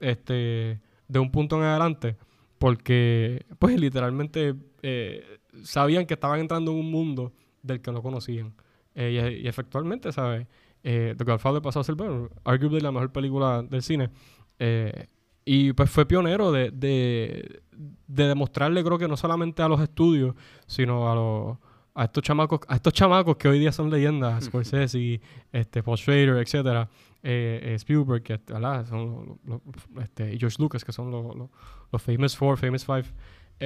[0.00, 2.16] este, de un punto en adelante,
[2.58, 5.24] porque pues literalmente eh,
[5.62, 8.54] sabían que estaban entrando en un mundo del que no conocían.
[8.94, 10.46] Eh, y, y efectivamente, ¿sabes?
[10.84, 14.10] Eh, The Godfather pasó a ser, bueno, arguably la mejor película del cine.
[14.58, 15.06] Eh,
[15.44, 17.62] y pues fue pionero de, de,
[18.06, 20.34] de demostrarle, creo que no solamente a los estudios,
[20.66, 21.58] sino a los
[21.94, 25.20] a estos chamacos, a estos chamacos que hoy día son leyendas, Scorsese,
[25.52, 26.88] este, Paul Schrader, etcétera,
[27.22, 28.86] eh, eh, Spielberg, que, ¿verdad?
[28.88, 31.50] Son los- los- este, y George Lucas, que son los, los,
[31.92, 33.04] los Famous Four, Famous Five,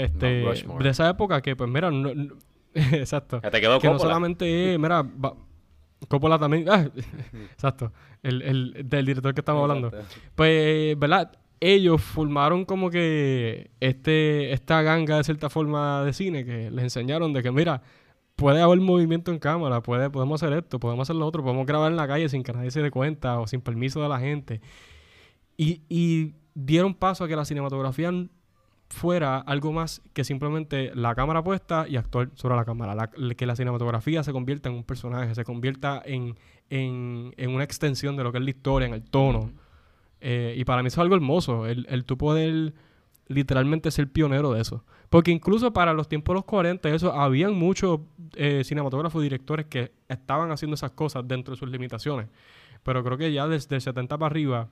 [0.05, 0.27] este,
[0.81, 2.35] de esa época que, pues mira, no- no-
[2.75, 5.35] exacto, Ya te quedó que no solamente es, mira, va-
[6.09, 6.89] Coppola también, ah,
[7.53, 7.91] exacto,
[8.23, 9.89] el, el, del director que estamos hablando.
[9.89, 10.15] Exacto.
[10.35, 11.33] Pues, ¿verdad?
[11.59, 17.33] Ellos formaron como que este, esta ganga de cierta forma de cine que les enseñaron
[17.33, 17.81] de que, mira,
[18.37, 21.91] puede haber movimiento en cámara, puede, podemos hacer esto, podemos hacer lo otro, podemos grabar
[21.91, 24.61] en la calle sin que nadie se dé cuenta o sin permiso de la gente.
[25.57, 28.13] Y, y dieron paso a que la cinematografía
[28.89, 32.95] fuera algo más que simplemente la cámara puesta y actuar sobre la cámara.
[32.95, 36.37] La- que la cinematografía se convierta en un personaje, se convierta en,
[36.71, 39.51] en, en una extensión de lo que es la historia, en el tono.
[40.21, 42.75] Eh, y para mí eso es algo hermoso, el, el tú poder
[43.29, 44.85] literalmente ser pionero de eso.
[45.11, 48.01] Porque incluso para los tiempos de los 40, eso, habían muchos
[48.35, 52.29] eh, cinematógrafos y directores que estaban haciendo esas cosas dentro de sus limitaciones.
[52.83, 54.69] Pero creo que ya desde el 70 para arriba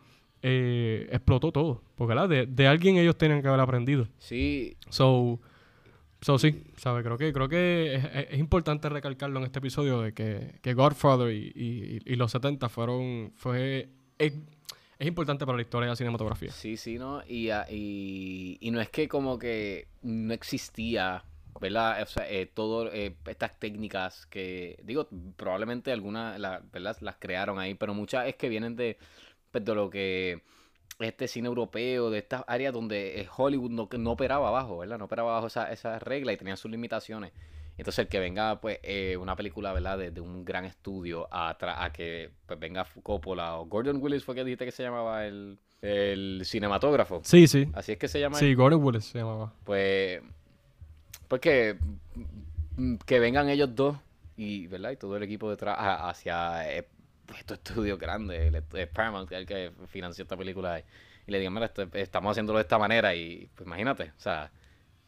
[0.46, 1.82] eh, explotó todo.
[1.96, 2.28] Porque ¿verdad?
[2.28, 4.06] De, de alguien ellos tenían que haber aprendido.
[4.18, 5.40] Sí, So,
[6.20, 7.02] so sí, ¿sabes?
[7.02, 10.74] Creo que, creo que es, es- es importante recalcarlo en este episodio de que, que
[10.74, 14.34] Godfather y, y- y los 70 fueron, fue, es,
[14.98, 16.50] es importante para la historia de la cinematografía.
[16.50, 17.22] Sí, sí, ¿no?
[17.26, 21.24] Y, ah, y, y no es que como que no existía,
[21.60, 22.02] ¿verdad?
[22.02, 26.96] O sea, eh, todo, eh, estas técnicas que, digo, probablemente algunas, la- ¿verdad?
[27.00, 28.98] Las crearon ahí, pero muchas es que vienen de,
[29.54, 30.42] pues, de lo que
[30.98, 34.98] este cine europeo, de estas áreas donde eh, Hollywood no, no operaba abajo, ¿verdad?
[34.98, 37.30] No operaba bajo esa- esas reglas y tenía sus limitaciones.
[37.78, 39.96] Entonces el que venga, pues, eh, una película, ¿verdad?
[39.96, 41.56] De, de un gran estudio a,
[41.92, 46.42] que pues, venga Coppola o Gordon Willis fue que dijiste que se llamaba el, el
[46.44, 47.20] cinematógrafo.
[47.22, 47.68] Sí, sí.
[47.74, 48.36] Así es que se llama.
[48.38, 49.52] Sí, Gordon Willis se llamaba.
[49.62, 50.20] Pues,
[51.28, 51.76] pues que,
[53.06, 53.96] que vengan ellos dos
[54.36, 54.90] y, ¿verdad?
[54.90, 56.86] Y todo el equipo detrás hacia eh,
[57.38, 60.84] estos estudios grandes, eh, Paramount, que es el que financió esta película, y,
[61.26, 64.50] y le digan, mira, esto- estamos haciéndolo de esta manera y, pues imagínate, o sea,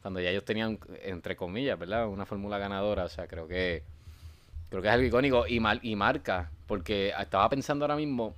[0.02, 2.08] cuando ya ellos tenían, entre comillas, ¿verdad?
[2.08, 3.82] Una fórmula ganadora, o sea, creo que
[4.68, 8.34] creo que es algo icónico y, mar- y marca, porque estaba pensando ahora mismo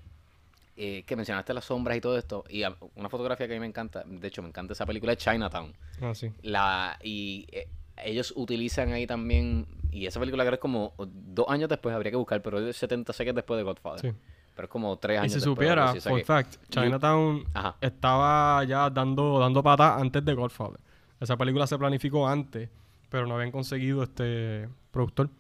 [0.77, 3.61] eh, que mencionaste las sombras y todo esto, y a- una fotografía que a mí
[3.61, 5.75] me encanta, de hecho me encanta esa película, es Chinatown.
[6.01, 6.33] Ah, sí.
[6.43, 7.67] La, y eh,
[8.05, 12.11] ellos utilizan ahí también, y esa película creo que es como dos años después, habría
[12.11, 14.01] que buscar, pero es de 70 sé que es después de Godfather.
[14.13, 14.19] Sí.
[14.55, 15.55] Pero es como tres Y años si después.
[15.55, 17.77] supiera, for que- fact, Chinatown Ajá.
[17.81, 20.81] estaba ya dando, dando patas antes de Godfather.
[21.21, 22.69] Esa película se planificó antes,
[23.09, 25.31] pero no habían conseguido este productor.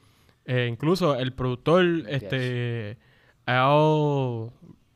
[0.45, 2.97] Eh, incluso el productor, este,
[3.45, 4.51] Al,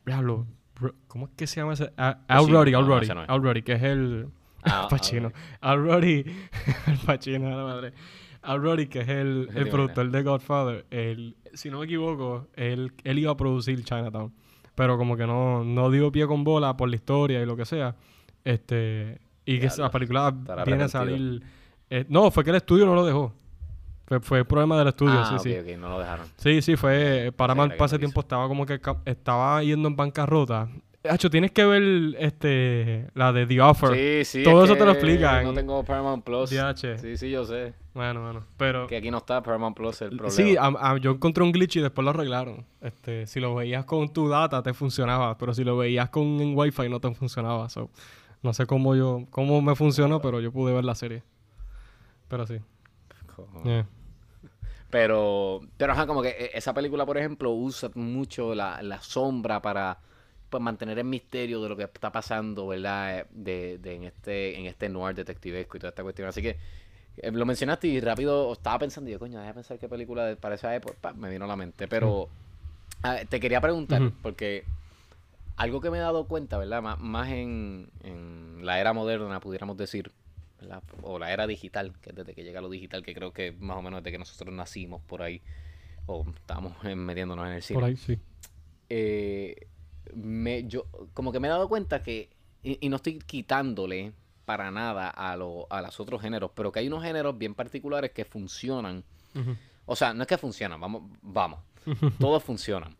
[0.05, 0.45] diablo,
[0.75, 1.91] Ro- ¿cómo es que se llama ese?
[1.97, 3.07] Al Roddy, Al Roddy.
[3.27, 4.27] Al Roddy, que es el
[4.65, 5.31] Ah, Al Pacino.
[5.61, 6.23] Al Roddy,
[6.87, 7.93] Al Pacino, a la madre.
[8.41, 12.91] Al Roddy, que es el, el productor de Godfather, él, si no me equivoco, él,
[13.03, 14.33] él iba a producir Chinatown.
[14.75, 17.63] Pero como que no, no dio pie con bola por la historia y lo que
[17.65, 17.95] sea.
[18.43, 20.31] Este, y que la película
[20.65, 21.41] viene a salir.
[21.89, 23.33] eh, no, fue que el estudio no lo dejó.
[24.05, 25.57] Fue, fue el problema del estudio, Ah, sí, sí.
[25.57, 26.25] ok, no lo dejaron.
[26.37, 27.31] Sí, sí, fue.
[27.35, 30.67] Paramount para ese no tiempo estaba como que estaba yendo en bancarrota.
[31.09, 34.23] Hacho, tienes que ver este la de The Offer.
[34.23, 34.43] Sí, sí.
[34.43, 35.43] Todo es eso te lo que explican.
[35.43, 36.49] No tengo Paramount Plus.
[36.49, 36.97] DH.
[36.99, 37.73] Sí, sí, yo sé.
[37.93, 38.45] Bueno, bueno.
[38.57, 38.87] Pero.
[38.87, 40.29] Que aquí no está Paramount Plus el problema.
[40.31, 42.65] Sí, a- a- yo encontré un glitch y después lo arreglaron.
[42.81, 46.57] Este, si lo veías con tu data te funcionaba, pero si lo veías con en
[46.57, 47.67] Wi-Fi no te funcionaba.
[47.69, 47.89] So,
[48.41, 51.21] no sé cómo yo, cómo me funcionó, pero yo pude ver la serie.
[52.29, 52.59] Pero sí.
[53.65, 53.85] Yeah.
[54.89, 59.61] Pero, pero ajá, como que eh, esa película, por ejemplo, usa mucho la, la sombra
[59.61, 59.99] para
[60.53, 63.19] pues, mantener el misterio de lo que está pasando, ¿verdad?
[63.19, 66.27] Eh, De, de en este en este noir detectivesco y toda esta cuestión.
[66.29, 66.57] Así que
[67.17, 70.35] eh, lo mencionaste y rápido estaba pensando, y yo, coño, déjame pensar qué película de,
[70.35, 71.87] para esa época pa, me vino a la mente.
[71.87, 72.29] Pero
[73.01, 74.63] ah, te quería preguntar, porque
[75.55, 76.81] algo que me he dado cuenta, ¿verdad?
[76.83, 80.11] Má- Más en, en la era moderna, pudiéramos decir,
[80.61, 80.81] ¿verdad?
[81.01, 83.77] O la era digital, que es desde que llega lo digital, que creo que más
[83.77, 85.41] o menos desde que nosotros nacimos por ahí,
[86.05, 87.79] o estábamos eh, metiéndonos en el cine.
[87.79, 88.17] Por ahí, sí.
[88.89, 89.67] Eh,
[90.13, 92.29] me, yo como que me he dado cuenta que,
[92.61, 94.13] y, y no estoy quitándole
[94.45, 98.11] para nada a, lo, a los otros géneros, pero que hay unos géneros bien particulares
[98.11, 99.03] que funcionan.
[99.85, 101.59] O sea, no es que funcionan, vamos, vamos,
[102.19, 102.95] todos funcionan.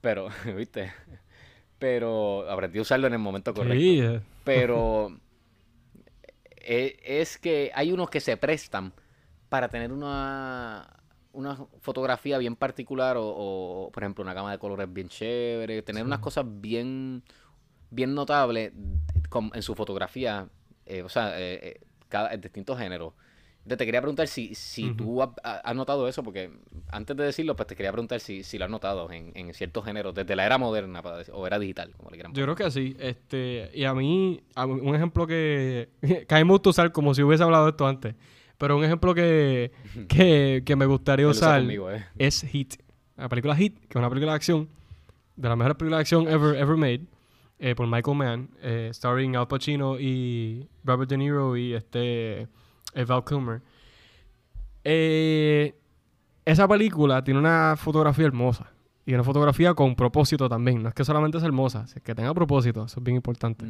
[0.00, 0.92] Pero, ¿viste?
[1.78, 3.78] Pero aprendí a usarlo en el momento correcto.
[3.78, 5.16] Sí, eh, Pero
[6.56, 8.92] eh, es que hay unos que se prestan
[9.48, 11.01] para tener una,
[11.32, 16.04] una fotografía bien particular o, o, por ejemplo, una gama de colores bien chévere, tener
[16.04, 17.22] unas cosas bien,
[17.90, 18.72] bien notables
[19.28, 20.48] con- en su fotografía,
[20.86, 23.14] eh, o sea, eh, eh, cada, en distintos géneros.
[23.58, 26.50] Entonces, te quería preguntar si, si tú has, has notado eso, porque
[26.88, 29.84] antes de decirlo, pues te quería preguntar si, si lo has notado en, en ciertos
[29.84, 32.56] géneros, desde la era moderna para decir- o era digital, como le quieran Yo creo
[32.56, 32.96] que sí.
[32.98, 36.90] Este, y a mí, a mí- un ejemplo que, que a mí me gusta usar
[36.90, 38.16] como si hubiese hablado de esto antes,
[38.62, 39.72] pero un ejemplo que,
[40.08, 42.06] que, que me gustaría usar conmigo, eh.
[42.16, 42.74] es Hit.
[43.16, 44.68] La película Hit, que es una película de acción,
[45.34, 47.00] de las mejores películas de acción ever, ever made,
[47.58, 52.42] eh, por Michael Mann, eh, starring Al Pacino y Robert De Niro y este
[52.94, 53.62] eh, Val Kilmer.
[54.84, 55.74] Eh,
[56.44, 58.70] esa película tiene una fotografía hermosa.
[59.04, 60.84] Y una fotografía con propósito también.
[60.84, 62.84] No es que solamente es hermosa, es que tenga propósito.
[62.84, 63.66] Eso es bien importante.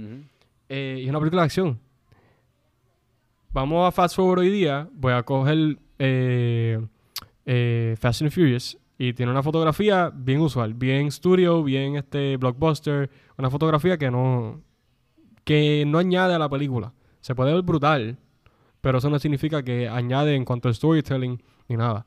[0.68, 1.81] Eh, y es una película de acción.
[3.52, 6.84] Vamos a fast forward hoy día, voy a coger eh,
[7.44, 13.10] eh, Fast and Furious y tiene una fotografía bien usual, bien studio, bien este blockbuster,
[13.36, 14.60] una fotografía que no
[15.44, 16.92] que no añade a la película.
[17.20, 18.18] Se puede ver brutal,
[18.80, 22.06] pero eso no significa que añade en cuanto al storytelling ni nada.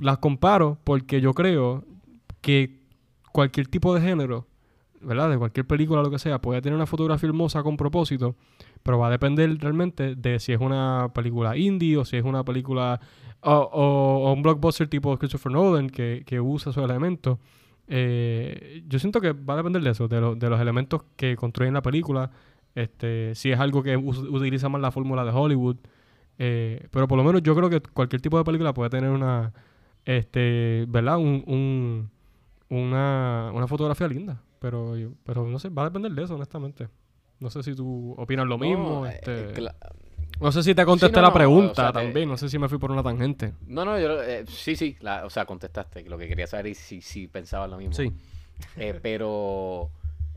[0.00, 1.84] Las comparo porque yo creo
[2.40, 2.80] que
[3.32, 4.46] cualquier tipo de género,
[5.00, 5.30] ¿verdad?
[5.30, 8.36] De cualquier película, lo que sea, puede tener una fotografía hermosa con propósito,
[8.82, 12.44] pero va a depender realmente de si es una película indie o si es una
[12.44, 13.00] película
[13.42, 17.38] o, un blockbuster tipo Christopher Nolan que, que usa esos elementos.
[17.88, 21.36] Eh, yo siento que va a depender de eso, de, lo- de los elementos que
[21.36, 22.30] construyen la película.
[22.74, 25.76] Este, si es algo que utiliza más la fórmula de Hollywood.
[26.38, 29.52] Eh, pero por lo menos yo creo que cualquier tipo de película puede tener una,
[30.04, 31.18] este, ¿verdad?
[31.18, 32.10] Un, un-
[32.68, 34.42] una, una fotografía linda.
[34.58, 36.88] Pero, pero no sé, va a depender de eso, honestamente.
[37.42, 39.00] No sé si tú opinas lo mismo.
[39.00, 39.74] No, eh, este, cla-
[40.40, 42.28] no sé si te contesté no, la no, pregunta o sea, te- también.
[42.28, 43.52] No sé si me fui por una tangente.
[43.66, 46.02] No, no, yo eh, sí, sí, la- o sea, contestaste.
[46.04, 47.92] Lo que quería saber es si, si pensabas lo mismo.
[47.94, 48.12] Sí.
[48.76, 49.90] Eh, pero,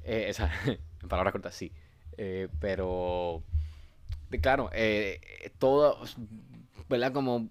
[0.04, 1.72] eh, esa- en palabras cortas, sí.
[2.18, 3.42] Eh, pero,
[4.42, 6.00] claro, eh, eh, todo,
[6.90, 7.14] ¿verdad?
[7.14, 7.50] Como,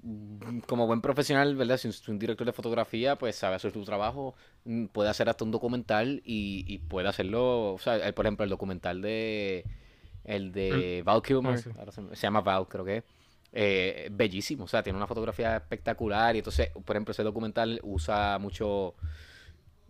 [0.67, 1.77] como buen profesional, ¿verdad?
[1.79, 5.29] Si un, si un director de fotografía, pues sabe hacer su trabajo, mm, puede hacer
[5.29, 9.67] hasta un documental y, y puede hacerlo, o sea, el- por ejemplo, el documental de,
[10.25, 11.71] el de Val Kilmer, ah, sí.
[11.79, 13.05] ahora se, se llama Val, creo que
[13.53, 18.39] eh, bellísimo, o sea, tiene una fotografía espectacular y entonces, por ejemplo, ese documental usa
[18.39, 18.95] mucho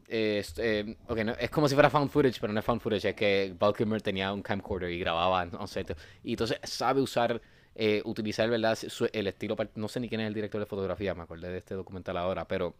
[0.06, 3.08] eh, eh, ok, no, es como si fuera found footage, pero no es found footage,
[3.10, 5.96] es que Val Kilmer tenía un camcorder y grababa on set.
[6.22, 7.40] Y entonces sabe usar,
[7.76, 8.78] eh, utilizar, ¿verdad?
[9.12, 11.74] El estilo, no sé ni quién es el director de fotografía, me acordé de este
[11.74, 12.74] documental ahora, pero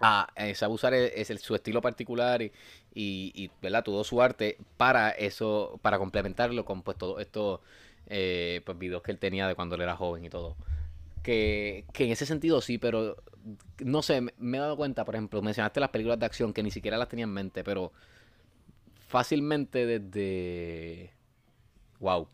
[0.00, 2.52] ah, eh, sabe usar es su estilo particular y,
[2.94, 3.84] y, y, ¿verdad?
[3.84, 7.60] Todo su arte para eso, para complementarlo con pues todos estos
[8.06, 10.56] eh, pues, videos que él tenía de cuando él era joven y todo.
[11.22, 13.16] Que, que en ese sentido sí, pero
[13.80, 16.62] no sé, me, me he dado cuenta, por ejemplo, mencionaste las películas de acción que
[16.62, 17.92] ni siquiera las tenía en mente, pero
[19.08, 21.10] fácilmente desde...
[21.98, 22.28] Wow.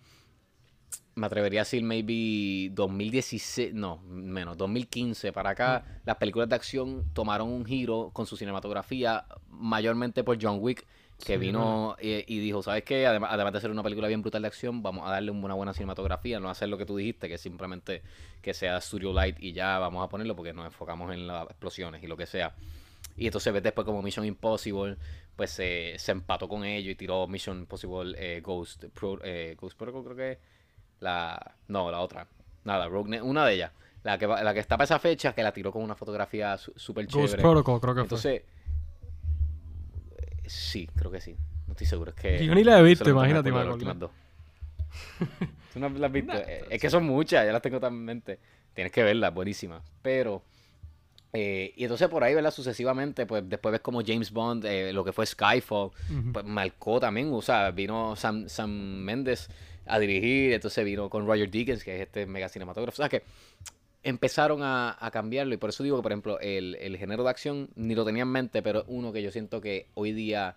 [1.17, 7.05] Me atrevería a decir maybe 2016, no, menos, 2015 para acá, las películas de acción
[7.13, 10.85] tomaron un giro con su cinematografía, mayormente por John Wick,
[11.25, 13.07] que Sí, vino y, y dijo, ¿sabes qué?
[13.07, 15.73] Además, además de ser una película bien brutal de acción, vamos a darle una buena
[15.73, 18.03] cinematografía, no hacer lo que tú dijiste, que simplemente
[18.43, 22.03] que sea Studio Light y ya vamos a ponerlo porque nos enfocamos en las explosiones
[22.03, 22.55] y lo que sea.
[23.17, 24.97] Y entonces ves después como Mission Impossible,
[25.37, 29.79] pues se se empató con ello y tiró Mission Impossible eh, Ghost, Pro- eh, Ghost
[29.79, 30.39] Protocol creo que es
[31.05, 31.55] la...
[31.69, 32.27] No, la otra.
[32.65, 33.73] Nada, Rogue una de ellas.
[34.03, 36.73] La que, la que está para esa fecha, que la tiró con una fotografía su-
[36.77, 37.43] súper Ghost chévere.
[37.43, 38.45] Protocol, creo que Entonces, eh,
[40.47, 41.37] sí, creo que sí.
[41.67, 42.11] No estoy seguro.
[42.11, 44.11] Es que Yo ni la he visto, imagínate, dos.
[45.73, 46.33] ¿Tú no las has visto?
[46.35, 48.39] Eh, es que son muchas, ya las tengo tan en mente.
[48.75, 49.83] Tienes que verlas, buenísimas.
[50.03, 50.43] Pero,
[51.33, 52.51] eh, y entonces por ahí, ¿verdad?
[52.51, 55.91] Sucesivamente, pues después ves como James Bond, eh, lo que fue Skyfall,
[56.33, 59.49] pues marcó también, o sea, vino Sam, Sam Mendes
[59.87, 62.95] a dirigir, entonces vino con Roger Deakins, que es este mega cinematógrafo.
[62.95, 63.23] O sea que
[64.03, 67.31] empezaron a, a cambiarlo y por eso digo que, por ejemplo, el, el género de
[67.31, 70.57] acción ni lo tenía en mente, pero es uno que yo siento que hoy día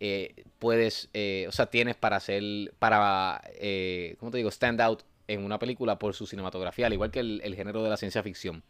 [0.00, 2.42] eh, puedes, eh, o sea, tienes para hacer,
[2.78, 4.50] para, eh, ¿cómo te digo?
[4.50, 7.88] Stand out en una película por su cinematografía, al igual que el, el género de
[7.88, 8.62] la ciencia ficción.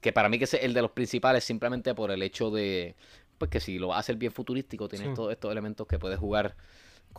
[0.00, 2.94] Que para mí que es el de los principales simplemente por el hecho de,
[3.36, 5.14] pues que si lo vas a hacer bien futurístico, tienes Sí.
[5.14, 6.56] todos estos elementos que puedes jugar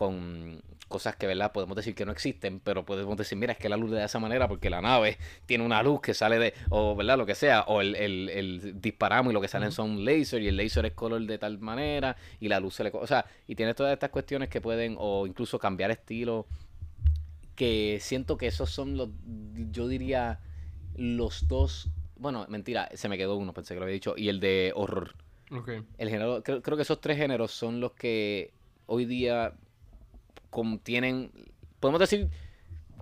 [0.00, 1.52] con cosas que, ¿verdad?
[1.52, 4.18] Podemos decir que no existen, pero podemos decir, mira, es que la luz de esa
[4.18, 7.18] manera porque la nave tiene una luz que sale de, o, ¿verdad?
[7.18, 10.48] Lo que sea, o el, el, el disparamos y lo que salen son láser y
[10.48, 12.90] el láser es color de tal manera y la luz se le...
[12.94, 16.46] O sea, y tienes todas estas cuestiones que pueden, o incluso cambiar estilo,
[17.54, 19.10] que siento que esos son los,
[19.70, 20.40] yo diría,
[20.96, 24.40] los dos, bueno, mentira, se me quedó uno, pensé que lo había dicho, y el
[24.40, 25.14] de horror.
[25.52, 25.68] Ok.
[25.98, 28.54] El género, creo, creo que esos tres géneros son los que
[28.86, 29.52] hoy día
[30.50, 31.30] contienen,
[31.80, 32.28] podemos decir,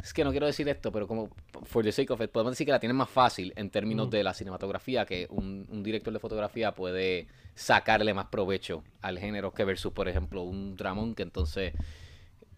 [0.02, 1.30] es que no quiero decir esto, pero como
[1.64, 4.16] for the sake of it, podemos decir que la tienen más fácil en términos Ujú.
[4.16, 9.52] de la cinematografía, que un, un director de fotografía puede sacarle más provecho al género
[9.52, 11.72] que versus, por ejemplo, un dramón que entonces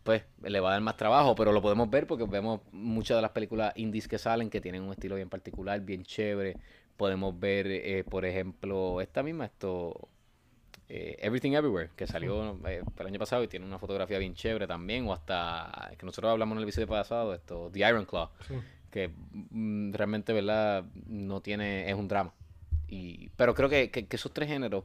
[0.03, 3.23] pues le va a dar más trabajo, pero lo podemos ver porque vemos muchas de
[3.23, 6.57] las películas indies que salen que tienen un estilo bien particular, bien chévere.
[6.97, 10.09] Podemos ver, eh, por ejemplo, esta misma, esto,
[10.93, 14.67] eh, Everything Everywhere, que salió eh, el año pasado y tiene una fotografía bien chévere
[14.67, 18.55] también, o hasta, que nosotros hablamos en el episodio pasado, esto, The Iron Claw, Sí.
[18.91, 19.09] que
[19.51, 20.85] mm, realmente, ¿verdad?
[21.07, 22.35] No tiene, es un drama.
[22.89, 24.83] Y, pero creo que, que- que esos tres géneros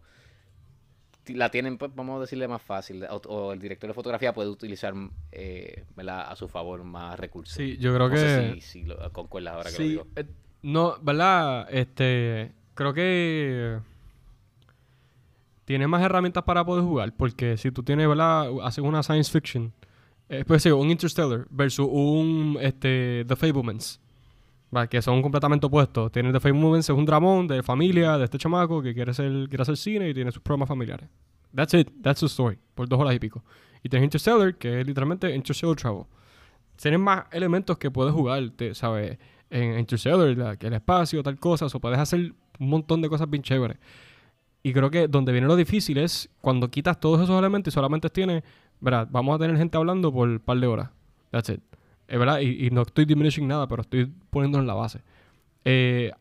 [1.27, 4.49] la tienen, pues, vamos a decirle más fácil, o, o el director de fotografía puede
[4.49, 4.93] utilizar
[5.31, 6.31] eh, ¿verdad?
[6.31, 7.55] a su favor más recursos.
[7.55, 8.19] Sí, yo creo no que...
[8.21, 10.07] sé si, si lo concuerdas ahora que lo Sí, digo.
[10.17, 10.25] eh,
[10.61, 11.67] no, ¿verdad?
[11.71, 13.79] Este, creo que
[15.65, 18.49] tiene más herramientas para poder jugar, porque si tú tienes, ¿verdad?
[18.63, 19.73] Haces una science fiction,
[20.29, 23.99] eh, pues un Interstellar versus un, este, The Fablemans,
[24.75, 24.87] ¿va?
[24.87, 26.11] que son completamente opuestos.
[26.11, 29.61] Tienes The Fablemans, es un dramón de familia, de este chamaco que quiere, ser, quiere
[29.61, 31.09] hacer cine y tiene sus problemas familiares.
[31.53, 33.43] That's it, that's the story, por dos horas y pico.
[33.83, 36.03] Y tienes Interstellar, que es literalmente Interstellar Travel
[36.75, 39.17] tienes más elementos que puedes jugar, te- ¿sabes?
[39.49, 43.77] En Interstellar, el espacio, tal cosa, o puedes hacer un montón de cosas bien chéveres.
[44.65, 48.09] Y creo que donde viene lo difícil es cuando quitas todos esos elementos y solamente
[48.09, 48.41] tienes,
[48.79, 49.07] ¿verdad?
[49.11, 50.89] Vamos a tener gente hablando por un par de horas.
[51.29, 51.59] That's it.
[52.07, 55.03] Es verdad, y, no estoy diminishing nada, pero estoy poniéndolo en la base.
[55.65, 56.11] Eh,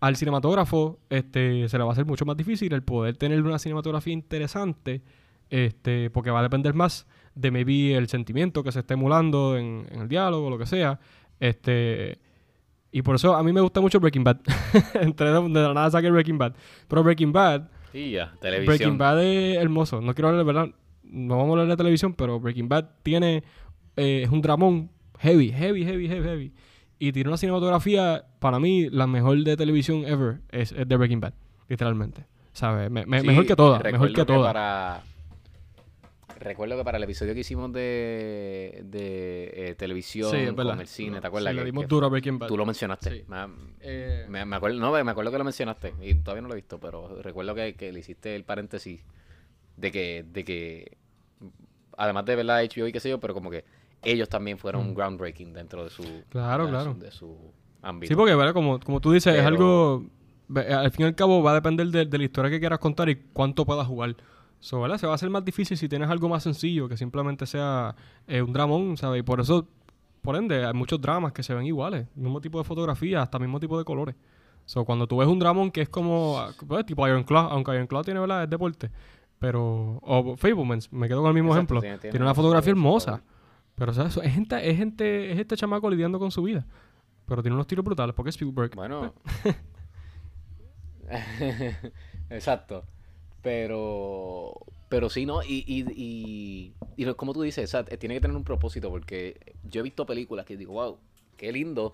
[0.00, 3.58] al cinematógrafo este, se le va a hacer mucho más difícil el poder tener una
[3.58, 5.02] cinematografía interesante,
[5.50, 9.84] este, porque va a depender más de maybe el sentimiento que se esté emulando en,
[9.90, 10.98] en el diálogo, lo que sea.
[11.38, 12.18] Este,
[12.92, 14.38] y por eso a mí me gusta mucho Breaking Bad.
[15.00, 16.54] Entre de, la nada saqué Breaking Bad.
[16.88, 18.66] Pero Breaking Bad, Y ya, televisión.
[18.76, 20.00] Breaking Bad es hermoso.
[20.00, 20.68] No quiero hablar, de verdad,
[21.04, 23.42] no vamos a hablar de televisión, pero Breaking Bad tiene,
[23.96, 26.52] eh, es un dramón heavy, heavy, heavy, heavy, heavy.
[26.98, 31.20] Y tiene una cinematografía, para mí, la mejor de televisión ever es, es de Breaking
[31.20, 31.32] Bad,
[31.68, 32.26] literalmente.
[32.52, 32.90] ¿Sabes?
[32.90, 34.52] Me- me- Sí, mejor que toda, mejor que toda.
[34.52, 35.02] para...
[36.42, 41.20] Recuerdo que para el episodio que hicimos de, de eh, televisión Sí, con el cine,
[41.20, 41.52] ¿te acuerdas?
[41.52, 42.48] Sí, le dimos que duro a Breaking Bad.
[42.48, 43.10] Tú lo mencionaste.
[43.10, 43.24] Sí.
[43.28, 43.46] Me,
[43.80, 46.56] Eh, me- me acuerdo, no, me acuerdo que lo mencionaste y todavía no lo he
[46.56, 49.04] visto, pero recuerdo que, que le hiciste el paréntesis
[49.76, 50.96] de que, de que
[51.96, 53.64] además de verdad HBO y qué sé yo, pero como que
[54.02, 56.22] ellos también fueron groundbreaking dentro de su, Mm.
[56.28, 56.92] Claro, de claro.
[56.94, 57.38] su, de su
[57.82, 58.12] ámbito.
[58.12, 58.52] Sí, porque, ¿verdad?
[58.52, 60.04] Como, como tú dices, es algo...
[60.54, 63.08] Al fin y al cabo va a depender de, de la historia que quieras contar
[63.08, 64.16] y cuánto puedas jugar.
[64.64, 64.96] So, ¿verdad?
[64.96, 67.96] Se va a hacer más difícil si tienes algo más sencillo que simplemente sea
[68.28, 69.18] eh, un dramón, ¿sabes?
[69.18, 69.66] Y por eso,
[70.22, 72.06] por ende, hay muchos dramas que se ven iguales.
[72.14, 74.14] Mismo tipo de fotografía, hasta mismo tipo de colores.
[74.64, 76.40] So, cuando tú ves un dramón que es como...
[76.68, 78.44] pues, tipo Iron Claw, aunque Iron Claw tiene, ¿verdad?
[78.44, 78.88] Es deporte.
[79.40, 79.98] Pero...
[80.02, 81.80] O Fablemans, me quedo con el mismo Exacto, ejemplo.
[81.80, 83.22] tiene- Tiene, tiene una fotografía fotografía hermosa.
[83.74, 84.16] Pero, ¿sabes?
[84.18, 85.32] Es gente, es gente...
[85.32, 86.64] Es este chamaco lidiando con su vida.
[87.26, 88.76] Pero tiene unos tiros brutales porque es Spielberg.
[88.76, 89.12] Bueno.
[92.30, 92.84] Exacto.
[93.42, 94.54] Pero.
[94.88, 95.42] Pero sí, ¿no?
[95.42, 98.90] Y, y, y, y como tú dices, o eh, tiene que tener un propósito.
[98.90, 100.98] Porque yo he visto películas que digo, wow,
[101.36, 101.92] qué lindo.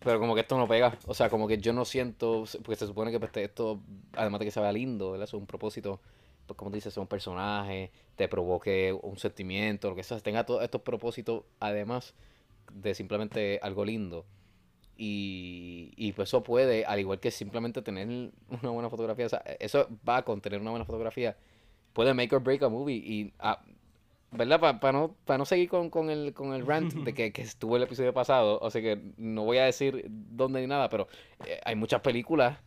[0.00, 0.98] Pero como que esto no pega.
[1.06, 2.44] O sea, como que yo no siento.
[2.62, 3.80] Porque se supone que pues, te- esto,
[4.14, 6.00] además de que se vea lindo, es un propósito.
[6.46, 10.18] Pues como tú dices, sea un personaje, te provoque un sentimiento, lo que sea.
[10.20, 12.14] Tenga todos estos propósitos, además
[12.72, 14.24] de simplemente algo lindo.
[15.02, 18.06] Y, y pues eso puede, al igual que simplemente tener
[18.50, 21.38] una buena fotografía, o sea, eso va con tener una buena fotografía,
[21.94, 22.96] puede make or break a movie.
[22.96, 23.62] Y, ah,
[24.30, 24.60] ¿verdad?
[24.78, 27.78] Para no, pa no seguir con, con, el, con el rant de que, que estuvo
[27.78, 31.08] el episodio pasado, o sea que no voy a decir dónde ni nada, pero
[31.46, 32.58] eh, hay muchas películas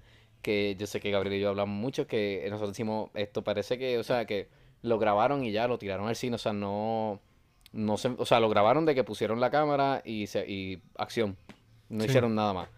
[0.41, 3.99] que yo sé que Gabriel y yo hablamos mucho, que nosotros decimos, esto parece que,
[3.99, 4.49] o sea, que
[4.81, 7.21] lo grabaron y ya lo tiraron al cine, o sea, no,
[7.73, 11.37] no se, o sea, lo grabaron de que pusieron la cámara y, se, y acción,
[11.93, 12.09] no Sí.
[12.09, 12.69] hicieron nada más.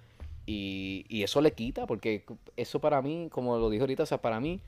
[0.45, 2.23] Y, y eso le quita, porque
[2.55, 4.59] eso para mí, como lo dijo ahorita, o sea, para mí,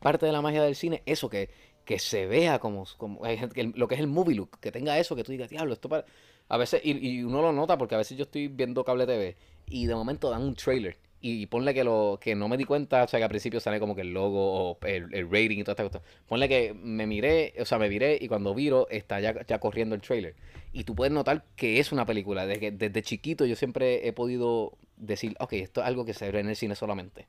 [0.00, 1.50] parte de la magia del cine, eso que,
[1.84, 5.14] que se vea como, como que- lo que es el movie look, que tenga eso,
[5.14, 6.04] que tú digas, diablo, esto para...
[6.48, 9.36] A veces, y, y uno lo nota porque a veces yo estoy viendo cable TV
[9.66, 13.04] y de momento dan un trailer y, ponle que lo que no me di cuenta,
[13.04, 15.64] o sea, que al principio sale como que el logo o el, el rating y
[15.64, 16.02] toda esta cosa.
[16.28, 19.94] Ponle que me miré, o sea, me viré y cuando viro está ya, ya corriendo
[19.94, 20.34] el trailer.
[20.72, 22.46] Y tú puedes notar que es una película.
[22.46, 26.40] Desde, desde chiquito yo siempre he podido decir, ok, esto es algo que se ve
[26.40, 27.26] en el cine solamente.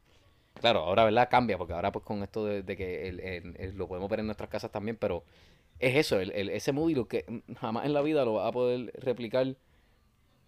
[0.60, 1.28] Claro, ahora, ¿verdad?
[1.30, 4.50] Cambia, porque ahora pues con esto de, que el- el- lo podemos ver en nuestras
[4.50, 5.24] casas también, pero
[5.80, 7.26] es eso, ese movie lo que
[7.60, 9.56] jamás en la vida lo vas a poder replicar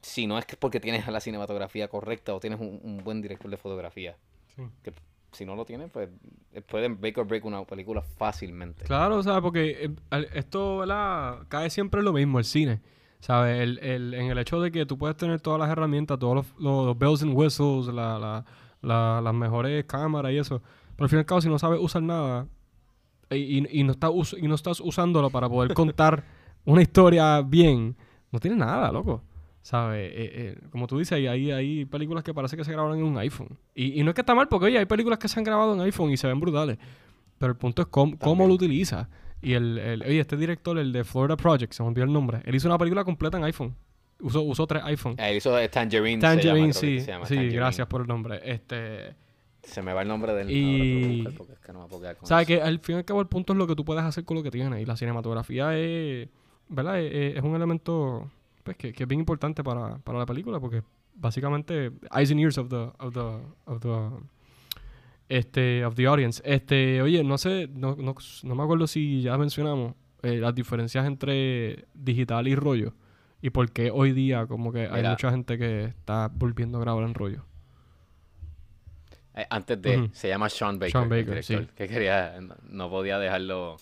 [0.04, 3.50] si no es que porque tienes la cinematografía correcta o tienes un, un buen director
[3.50, 4.16] de fotografía.
[4.56, 4.62] Sí.
[4.84, 4.94] Que
[5.32, 6.10] si no lo tienes, pues
[6.54, 8.86] eh, pueden make or break una película fácilmente.
[8.86, 11.40] Claro, o sea, porque eh, esto, ¿verdad?
[11.50, 12.82] Cae siempre en lo mismo, el cine.
[13.20, 13.62] ¿Sabes?
[13.62, 16.46] El, el- en el hecho de que tú puedes tener todas las herramientas, todos los,
[16.60, 18.46] los- los bells and whistles, la, la-
[18.82, 20.62] la- las mejores cámaras y eso.
[20.96, 22.46] Pero al fin y al cabo, si no sabes usar nada
[23.30, 26.24] y, y- y no, estás us- y no estás usándolo para poder contar
[26.66, 27.96] una historia bien,
[28.32, 29.22] no tiene nada, loco.
[29.64, 30.12] ¿Sabes?
[30.12, 33.06] Eh, eh, como tú dices, hay, hay, hay películas que parece que se grabaron en
[33.06, 33.58] un iPhone.
[33.74, 35.74] Y, y no es que está mal, porque oye, hay películas que se han grabado
[35.74, 36.78] en iPhone y se ven brutales.
[37.38, 39.10] Pero el punto es cómo, cómo lo utiliza.
[39.42, 42.42] Y el, el- oye, este director, el de Florida Project, se me olvidó el nombre.
[42.46, 43.74] Él hizo una película completa en iPhone.
[44.20, 45.18] Usó, usó tres iPhones.
[45.20, 46.22] Eh, hizo Tangerine.
[46.22, 47.00] se llama, Tangerine, que sí.
[47.00, 47.56] se llama, sí, Tangerine.
[47.58, 48.40] gracias por el nombre.
[48.44, 49.16] Este,
[49.64, 50.52] Se me va el nombre del.
[50.52, 52.58] Y- porque es que no me con ¿Sabes eso.
[52.60, 54.36] que al fin y al cabo el punto es lo que tú puedes hacer con
[54.38, 54.82] lo que tienes?
[54.82, 56.28] Y la cinematografía es,
[56.70, 57.00] ¿verdad?
[57.02, 58.30] Es- es un elemento
[58.64, 60.84] pues, que, que es bien importante para, para la película porque
[61.16, 63.20] básicamente eyes and ears of the, of the,
[63.66, 64.10] of the,
[65.30, 66.42] este, of the audience.
[66.46, 71.06] Este, oye, no sé, no, no, no me acuerdo si ya mencionamos eh, las diferencias
[71.06, 72.94] entre digital y rollo
[73.44, 77.04] y por qué hoy día como que hay mucha gente que está volviendo a grabar
[77.04, 77.46] en rollo.
[79.36, 80.10] Eh, antes de.
[80.14, 80.92] Se llama Sean Baker.
[80.92, 81.70] Sean el Baker, director, sí.
[81.76, 82.40] Que quería.
[82.70, 83.76] No podía dejarlo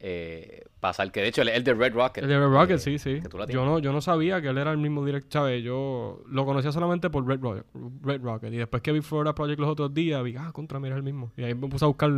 [0.00, 1.10] eh, pasar.
[1.12, 2.22] Que de hecho, el, el de Red Rocket.
[2.24, 3.20] El de Red Rocket, eh, sí, sí.
[3.48, 5.62] Yo no, yo no sabía que él era el mismo director, ¿sabes?
[5.62, 7.64] Yo lo conocía solamente por Red Rocket,
[8.02, 8.52] Red Rocket.
[8.52, 11.02] Y después que vi Florida Project los otros días, vi, ah, contra, mira, es el
[11.04, 11.32] mismo.
[11.36, 12.10] Y ahí me puse a buscar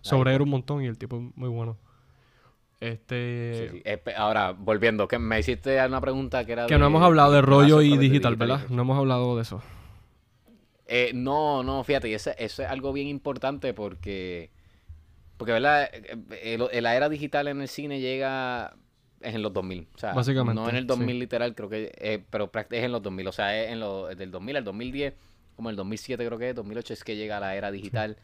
[0.00, 1.76] sobre él un montón y el tipo es muy bueno.
[2.78, 3.68] Este...
[3.70, 3.82] Sí, sí.
[3.86, 7.32] Eh, ahora, volviendo, que me hiciste una pregunta que era Que de- no hemos hablado
[7.32, 8.68] de rollo y digital, ¿verdad?
[8.68, 9.62] No hemos hablado de eso.
[10.86, 14.50] Eh, no, no, fíjate, y eso es algo bien importante porque,
[15.36, 15.88] porque ¿verdad?
[15.92, 18.74] Eh, eh, el- la era digital en el cine llega
[19.20, 21.20] es en los 2000, o sea, Básicamente, no en el 2000 sí.
[21.20, 24.30] literal, creo que, eh, pero es en los 2000, o sea, es en lo, del
[24.30, 25.14] 2000 al 2010,
[25.56, 28.16] como el 2007 creo que es, 2008 es que llega la era digital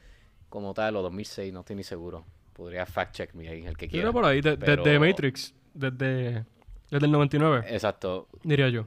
[0.50, 3.86] como tal, o 2006, no estoy ni seguro, podría fact check me ahí, el que
[3.86, 4.04] Yo quiera.
[4.08, 6.44] era por ahí, de- pero- desde Matrix, desde,
[6.90, 8.86] desde el 99, Exacto, diría yo.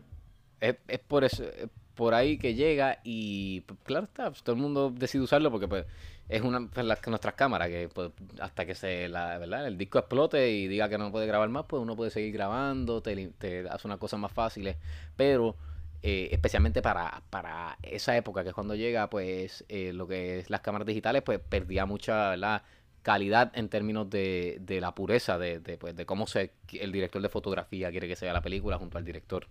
[0.61, 4.55] es, es por eso, es por ahí que llega y pues, claro está, pues, todo
[4.55, 5.85] el mundo decide usarlo porque pues
[6.27, 9.99] es una pues, las- nuestras cámaras que pues, hasta que se la verdad el disco
[9.99, 13.67] explote y diga que no puede grabar más, pues uno puede seguir grabando, te, te
[13.69, 14.77] hace una cosa más fáciles,
[15.15, 15.55] pero
[16.01, 20.49] eh, especialmente para, para esa época que es cuando llega, pues eh, lo que es
[20.49, 22.63] las cámaras digitales, pues perdía mucha ¿verdad?
[23.01, 27.21] calidad en términos de, de la pureza de, de, pues, de cómo se, el director
[27.21, 29.47] de fotografía quiere que sea la película junto al director.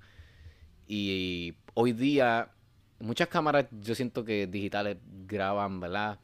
[0.86, 2.50] Y hoy día,
[2.98, 6.20] muchas cámaras yo siento que digitales graban, ¿verdad?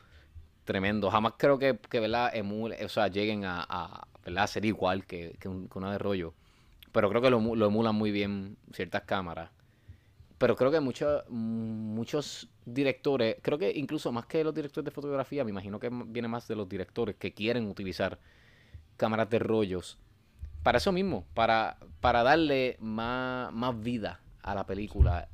[0.71, 1.11] Tremendo.
[1.11, 2.31] Jamás creo que, que ¿verdad?
[2.33, 4.47] Emule, o sea, lleguen a, a, ¿verdad?
[4.47, 6.33] ser igual que, que, un- una de rollo.
[6.93, 9.51] Pero creo que lo, emu- lo emulan muy bien ciertas cámaras.
[10.39, 15.45] Pero creo que muchos muchos directores, creo que incluso más que los directores de fotografía,
[15.45, 18.19] me imagino que viene más de los directores que quieren utilizar
[18.97, 19.99] cámaras de rollos
[20.63, 25.29] para eso mismo, para, para darle más, más vida a la película.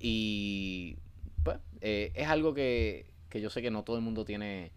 [0.00, 0.96] Y
[1.44, 4.70] pues, eh, es algo que, que yo sé que no todo el mundo tiene,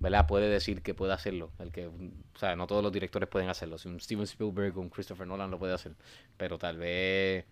[0.00, 0.26] ¿verdad?
[0.26, 1.52] Puede decir que puede hacerlo.
[1.60, 1.92] El que, o
[2.38, 3.78] sea, no todos los directores pueden hacerlo.
[3.78, 5.94] Si un Steven Spielberg o un Christopher Nolan lo puede hacer.
[6.36, 7.44] Pero tal vez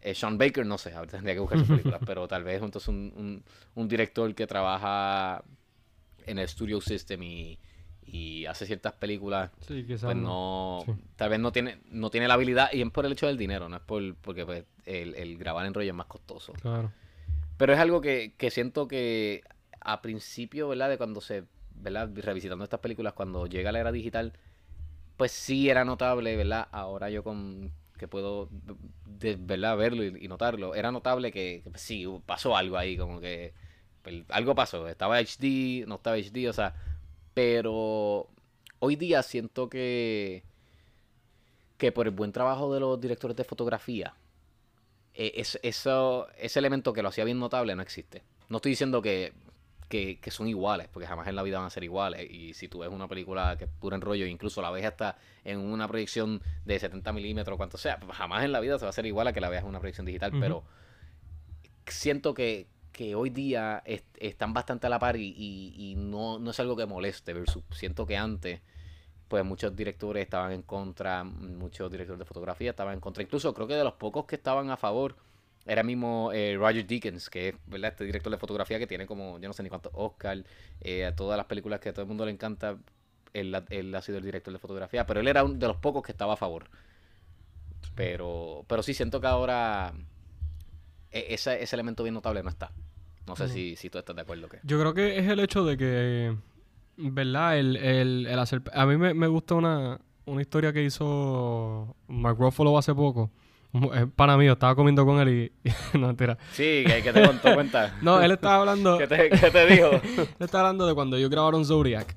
[0.00, 2.00] eh, Sean Baker, no sé, ahora tendría que buscar sus películas.
[2.06, 3.44] pero tal vez entonces un, un,
[3.74, 5.44] un director que trabaja
[6.24, 7.58] en el Studio System y,
[8.04, 10.92] y hace ciertas películas Sí, quizás pues no, Sí.
[11.16, 13.68] tal vez no tiene, no tiene la habilidad y es por el hecho del dinero,
[13.68, 16.52] no es por, porque pues, el, el grabar en rollo es más costoso.
[16.54, 16.90] Claro.
[17.62, 19.44] Pero es algo que, que siento que
[19.80, 20.88] a principio, ¿verdad?
[20.88, 21.44] De cuando se,
[21.76, 22.10] ¿verdad?
[22.12, 24.32] Revisitando estas películas, cuando llega la era digital,
[25.16, 26.66] pues sí era notable, ¿verdad?
[26.72, 28.48] Ahora yo con que puedo,
[29.38, 29.76] ¿verdad?
[29.76, 33.54] Verlo y, notarlo, era notable que, que, pues, sí, pasó algo ahí, como que
[34.02, 36.74] pues, algo pasó, estaba HD, no estaba HD, o sea,
[37.32, 38.28] pero
[38.80, 40.42] hoy día siento que
[41.78, 44.14] que por el buen trabajo de los directores de fotografía,
[45.14, 48.22] eh, es- eso, ese elemento que lo hacía bien notable no existe.
[48.48, 49.32] No estoy diciendo que,
[49.88, 52.30] que, que son iguales, porque jamás en la vida van a ser iguales.
[52.30, 55.16] Y si tú ves una película que es pura en rollo, incluso la ves hasta
[55.44, 58.90] en una proyección de 70 milímetros, cuanto sea, jamás en la vida se va a
[58.90, 60.32] hacer igual a que la veas en una proyección digital.
[60.40, 60.64] Pero
[61.86, 66.38] siento que, que hoy día est- están bastante a la par y, y- y no,
[66.38, 67.32] no es algo que moleste.
[67.32, 68.60] Versus, siento que antes
[69.32, 73.22] pues muchos directores estaban en contra, muchos directores de fotografía estaban en contra.
[73.22, 75.16] Incluso creo que de los pocos que estaban a favor
[75.64, 77.92] era mismo eh, Roger Deakins, que es ¿verdad?
[77.92, 80.44] este director de fotografía que tiene como, yo no sé ni cuántos Oscar,
[80.82, 82.76] eh, a todas las películas que a todo el mundo le encanta,
[83.32, 85.78] él, ha- él ha sido el director de fotografía, pero él era uno de los
[85.78, 86.64] pocos que estaba a favor.
[87.94, 89.94] Pero, pero sí siento que ahora
[91.10, 92.70] e- ese, ese elemento bien notable no está.
[93.26, 94.58] No sé si, si tú estás de acuerdo que.
[94.62, 96.36] Yo creo que es el hecho de que,
[96.96, 97.58] ¿verdad?
[97.58, 98.62] El, el, el hacer...
[98.72, 103.30] A mí me, me gusta una, una historia que hizo Mark Ruffalo hace poco.
[103.94, 105.98] Es pana mío, estaba comiendo con él y...
[105.98, 106.36] no, mentira.
[106.52, 107.96] Sí, que, que te contó cuenta.
[108.02, 108.98] No, él estaba hablando...
[108.98, 109.90] ¿Qué te, qué te dijo?
[109.92, 112.16] Él estaba hablando de cuando ellos grabaron Zodiac.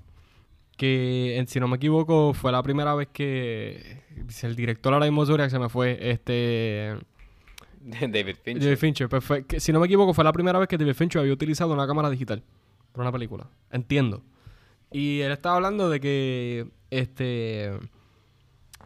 [0.75, 4.03] Que, si no me equivoco, fue la primera vez que...
[4.43, 5.97] El director ahora mismo Zodiac se me fue.
[6.01, 6.97] Este...
[7.81, 8.63] David Fincher.
[8.63, 9.09] David Fincher.
[9.09, 9.23] Pues
[9.59, 12.09] si no me equivoco, fue la primera vez que David Fincher había utilizado una cámara
[12.09, 12.43] digital
[12.91, 13.47] para una película.
[13.71, 14.23] Entiendo.
[14.97, 17.71] Y él estaba hablando de que este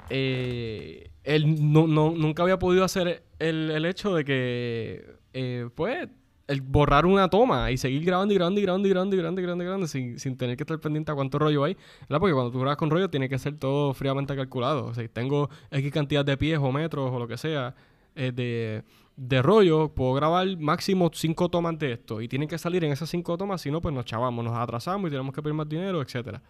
[0.09, 6.07] eh, él no, no- nunca había podido hacer el, el hecho de que eh, pues
[6.47, 9.41] el borrar una toma y seguir grabando y grabando y grabando y grabando y grabando
[9.41, 11.75] y grabando, y grabando sin, sin tener que estar pendiente a cuánto rollo hay.
[12.09, 12.19] ¿verdad?
[12.19, 14.85] Porque cuando tú grabas con rollo tiene que ser todo fríamente calculado.
[14.85, 17.75] O sea, tengo X cantidad de pies o metros o lo que sea
[18.15, 18.83] eh, de,
[19.19, 22.21] de rollo, puedo grabar máximo cinco tomas de esto.
[22.21, 25.09] Y tienen que salir en esas cinco tomas, si no, pues nos chavamos, nos atrasamos
[25.09, 26.41] y tenemos que pedir más dinero, etcétera.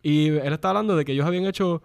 [0.00, 1.82] Y él está hablando de que ellos habían hecho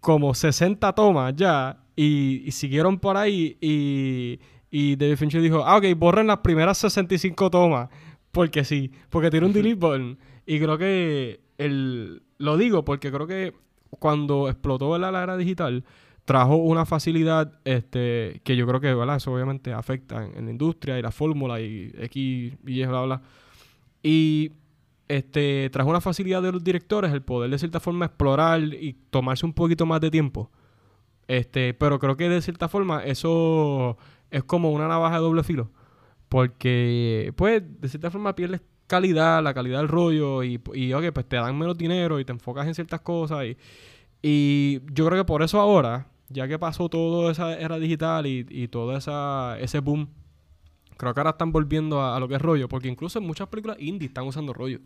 [0.00, 5.76] como 60 tomas ya y, y siguieron por ahí y, y David Fincher dijo, ah,
[5.76, 7.90] ok, borren las primeras 65 tomas
[8.32, 10.18] porque sí, porque tiene un delete button.
[10.46, 13.54] Y creo que el, lo digo porque creo que
[13.90, 15.84] cuando explotó la era digital
[16.28, 21.02] trajo una facilidad este, que yo creo que eso obviamente afecta en, la industria y
[21.02, 23.22] la fórmula y X y Y, bla, bla.
[24.02, 24.52] Y
[25.08, 29.46] este, trajo una facilidad de los directores el poder de cierta forma explorar y tomarse
[29.46, 30.50] un poquito más de tiempo.
[31.28, 33.96] Este, pero creo que de cierta forma eso
[34.30, 35.70] es como una navaja de doble filo.
[36.28, 41.26] Porque, pues, de cierta forma pierdes calidad, la calidad del rollo y, y ok, pues
[41.26, 43.46] te dan menos dinero y te enfocas en ciertas cosas.
[43.46, 43.56] Y,
[44.20, 48.46] y yo creo que por eso ahora, ya que pasó toda esa era digital y,
[48.48, 50.08] y todo esa, ese boom,
[50.96, 52.68] creo que ahora están volviendo a, lo que es rollo.
[52.68, 54.80] Porque incluso en muchas películas indie están usando rollo.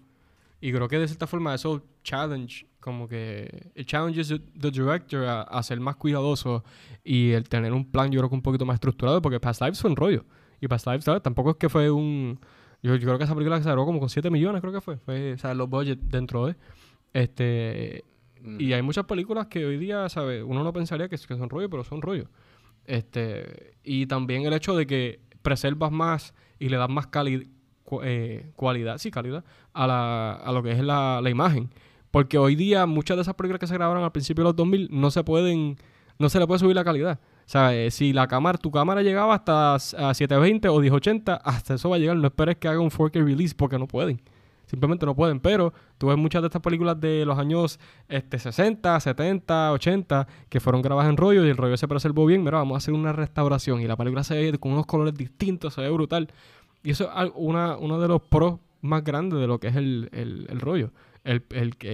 [0.61, 5.43] Y creo que de cierta forma eso challenge, como que el challenge the director a,
[5.43, 6.63] a ser más cuidadoso
[7.03, 9.81] y el tener un plan yo creo que un poquito más estructurado porque Past Lives
[9.81, 10.25] fue un rollo.
[10.61, 11.23] Y Past Lives ¿sabes?
[11.23, 12.39] tampoco es que fue un...
[12.81, 14.97] Yo, creo que esa película se grabó como con 7 millones, creo que fue.
[14.99, 16.57] Fue, o sea, los budgets dentro de...
[17.13, 18.05] Este...
[18.59, 20.43] Y hay muchas películas que hoy día, ¿sabes?
[20.45, 22.29] Uno no pensaría que, que son rollo, pero son rollo.
[22.85, 23.75] Este...
[23.85, 27.47] Y también el hecho de que preservas más y le das más calidad
[28.03, 31.71] eh, cualidad, sí, calidad, a, la, a lo que es la, la, imagen.
[32.11, 34.89] Porque hoy día muchas de esas películas que se grabaron al principio de los 2000
[34.91, 35.77] no se pueden,
[36.19, 37.19] no se le puede subir la calidad.
[37.45, 39.79] O sea, eh, si la cámara, tu cámara llegaba hasta a
[40.15, 42.17] 720 o 1080, hasta eso va a llegar.
[42.17, 44.21] No esperes que haga un 4K release porque no pueden.
[44.73, 45.39] Simplemente no pueden.
[45.39, 50.61] Pero tú ves muchas de estas películas de los años este, 60, 70, 80 que
[50.61, 52.43] fueron grabadas en rollo y el rollo se preservó bien.
[52.43, 55.75] Mira, vamos a hacer una restauración y la película se ve con unos colores distintos,
[55.75, 56.33] se ve brutal.
[56.83, 60.09] Y eso es una, uno de los pros más grandes de lo que es el,
[60.11, 60.91] el, el rollo.
[61.23, 61.45] El,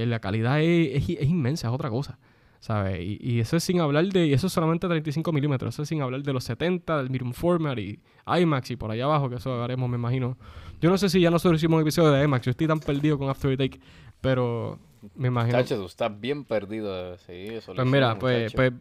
[0.08, 2.20] la calidad es, es, es, inmensa, es otra cosa.
[2.60, 3.00] ¿Sabes?
[3.00, 4.28] Y, y, eso es sin hablar de.
[4.28, 5.74] Y eso es solamente 35 milímetros.
[5.74, 9.04] Eso es sin hablar de los 70, del Medium Format y IMAX y por allá
[9.04, 10.36] abajo, que eso haremos, me imagino.
[10.80, 12.46] Yo no sé si ya nosotros hicimos un episodio de IMAX.
[12.46, 13.80] Yo estoy tan perdido con After Take,
[14.20, 14.78] pero
[15.14, 15.58] me imagino.
[15.58, 17.16] Chacho, tú estás bien perdido.
[17.18, 18.72] Sí, eso pues mira, pues, pues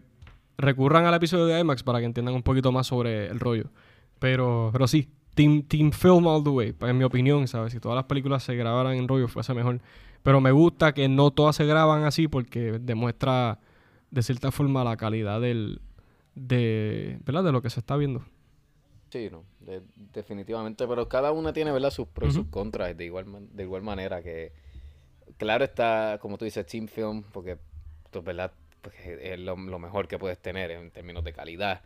[0.57, 3.71] recurran al episodio de IMAX para que entiendan un poquito más sobre el rollo.
[4.19, 7.71] Pero, pero sí, Team, team Film All the Way, en mi opinión, ¿sabes?
[7.71, 9.79] Si todas las películas se grabaran en rollo fuese mejor.
[10.23, 13.59] Pero me gusta que no todas se graban así porque demuestra
[14.09, 15.79] de cierta forma la calidad del
[16.33, 17.43] de, ¿verdad?
[17.43, 18.23] de lo que se está viendo.
[19.11, 21.91] Sí, no, de, definitivamente, pero cada una tiene ¿verdad?
[21.91, 24.51] sus pros y sus contras de igual, de igual manera que
[25.38, 27.57] claro está, como tú dices, Team Film, porque
[28.09, 28.51] pues, ¿verdad?
[28.82, 31.84] Porque es lo, lo mejor que puedes tener en términos de calidad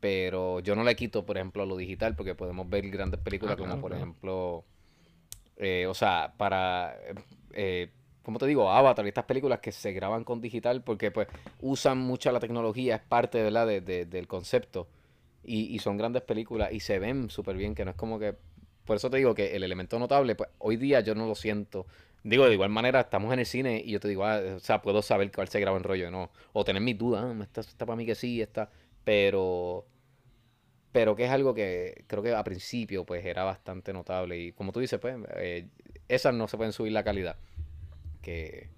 [0.00, 3.54] pero yo no le quito, por ejemplo, a lo digital, porque podemos ver grandes películas
[3.54, 3.96] ah, como, por claro.
[3.96, 4.64] ejemplo,
[5.56, 6.96] eh, o sea, para,
[7.52, 7.90] eh,
[8.22, 11.28] como te digo, Avatar y estas películas que se graban con digital, porque pues
[11.60, 13.66] usan mucha la tecnología, es parte ¿verdad?
[13.66, 14.86] De, de, del concepto,
[15.46, 18.34] y, y, son grandes películas y se ven súper bien, que no es como que,
[18.84, 21.86] por eso te digo que el elemento notable, pues hoy día yo no lo siento.
[22.22, 24.82] Digo, de igual manera, estamos en el cine y yo te digo, ah, o sea,
[24.82, 26.30] puedo saber cuál se graba en rollo, ¿no?
[26.52, 28.70] O tener mis dudas, ah, esta está para mí que sí, esta
[29.06, 29.86] pero
[30.90, 34.72] pero que es algo que creo que a principio pues era bastante notable y como
[34.72, 35.68] tú dices pues eh,
[36.08, 37.36] esas no se pueden subir la calidad
[38.20, 38.68] que,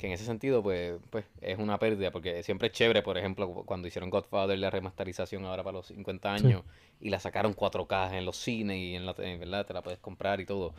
[0.00, 3.48] que en ese sentido pues, pues es una pérdida porque siempre es chévere por ejemplo
[3.66, 7.06] cuando hicieron Godfather la remasterización ahora para los 50 años sí.
[7.06, 10.00] y la sacaron 4K en los cines y en la en verdad te la puedes
[10.00, 10.72] comprar y todo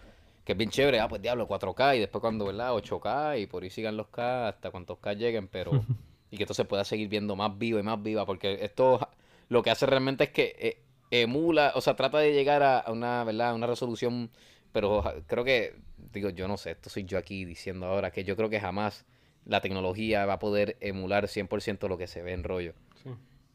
[0.43, 3.63] que es bien chévere, ah pues diablo 4K y después cuando verdad 8K y por
[3.63, 5.72] ahí sigan los K hasta cuantos K lleguen pero
[6.32, 9.07] y que esto se pueda seguir viendo más vivo y más viva, porque esto
[9.49, 13.26] lo que hace realmente es que eh, emula, o sea, trata de llegar a, una,
[13.26, 13.49] ¿verdad?
[13.49, 14.32] A una resolución,
[14.72, 15.76] pero creo que,
[16.13, 19.05] digo, yo no sé, esto soy yo aquí diciendo ahora, que yo creo que jamás
[19.45, 22.74] la tecnología va a poder emular 100% lo que se ve en rollo.
[23.03, 23.09] Sí.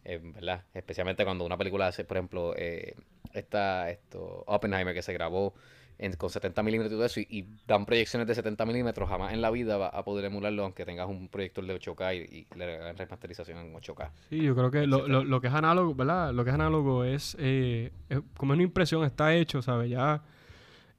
[0.04, 0.64] Eh, ¿Verdad?
[0.72, 2.94] Especialmente cuando una película hace, por ejemplo, eh,
[3.32, 5.54] esta, esto, Oppenheimer que se grabó
[5.98, 9.32] en, con 70 milímetros y todo eso, y, y, dan proyecciones de 70 milímetros, jamás
[9.32, 12.46] en la vida va a poder emularlo aunque tengas un proyector de 8K y, y
[12.56, 14.10] le hagan remasterización en 8K.
[14.28, 16.32] Sí, yo creo que lo, lo, lo, que es análogo, ¿verdad?
[16.32, 19.90] Lo que es análogo es, eh, es, como es una impresión, está hecho, ¿sabes?
[19.90, 20.22] Ya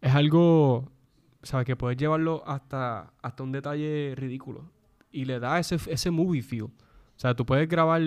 [0.02, 0.92] es algo,
[1.44, 1.66] ¿sabes?
[1.66, 4.70] Que puedes llevarlo hasta, hasta un detalle ridículo
[5.12, 6.64] y le da ese, ese movie feel.
[6.64, 6.72] O
[7.20, 8.02] sea, tú puedes grabar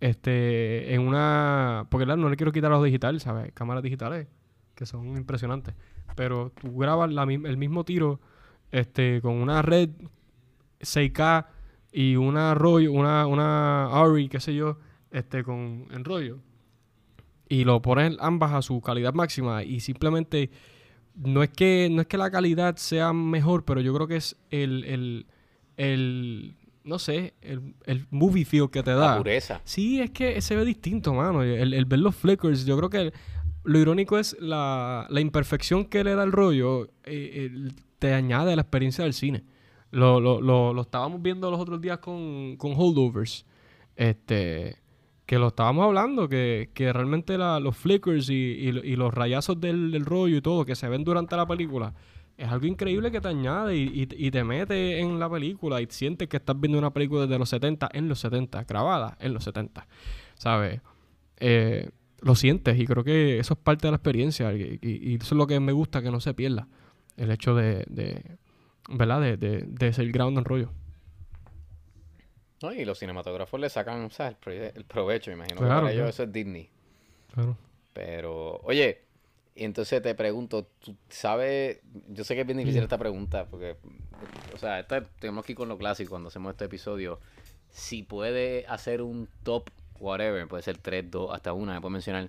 [0.00, 1.86] este en una...
[1.90, 3.52] Porque claro, no le quiero quitar los digitales, ¿sabes?
[3.52, 4.26] Cámaras digitales
[4.74, 5.74] que son impresionantes.
[6.14, 8.20] Pero tú grabas la el mismo tiro
[8.70, 9.90] este, con una red
[10.80, 11.46] 6K
[11.92, 14.78] y una rollo, una, una ARRI, qué sé yo,
[15.10, 16.38] este, con en rollo.
[17.48, 20.50] Y lo pones ambas a su calidad máxima y simplemente
[21.16, 24.36] no es que no es que la calidad sea mejor, pero yo creo que es
[24.50, 25.26] el, el,
[25.76, 26.54] el
[26.84, 29.12] no sé, el, el movie feel que te da.
[29.12, 29.60] La pureza.
[29.64, 31.42] Sí, es que se ve distinto, mano.
[31.42, 33.12] El, el ver los flickers, yo creo que
[33.64, 38.56] lo irónico es la, la imperfección que le da el rollo, eh, te añade a
[38.56, 39.42] la experiencia del cine.
[39.90, 43.44] Lo, lo, lo, lo estábamos viendo los otros días con, con Holdovers.
[43.96, 44.76] Este,
[45.26, 50.04] que lo estábamos hablando, que, que realmente los flickers y, y, los rayazos del, del
[50.06, 51.92] rollo y todo que se ven durante la película
[52.38, 56.28] es algo increíble que te añade y, y- te mete en la película y sientes
[56.28, 59.86] que estás viendo una película desde los 70 en los 70, grabada en los 70,
[60.34, 60.80] ¿sabes?
[61.38, 61.88] Eh,
[62.20, 65.46] lo sientes y creo que eso es parte de la experiencia y eso es lo
[65.46, 66.68] que me gusta que no se pierda,
[67.16, 68.36] el hecho de, de
[68.90, 69.20] ¿verdad?
[69.22, 70.70] De, de, de ser ground en rollo.
[72.62, 72.72] ¿No?
[72.72, 74.36] Y los cinematógrafos le sacan o sea, el,
[74.74, 75.60] el provecho, me imagino.
[75.60, 76.70] que Claro, para ellos eso es Disney.
[77.34, 77.56] Claro.
[77.92, 79.00] Pero, oye,
[79.54, 81.80] y entonces te pregunto, ¿tú sabes?
[82.08, 83.76] Yo sé que es bien difícil esta pregunta, porque,
[84.54, 87.20] o sea, esta- tenemos ir con lo clásico cuando hacemos este episodio.
[87.70, 92.28] Si puede hacer un top, whatever, puede ser 3, 2, hasta una, me puedes mencionar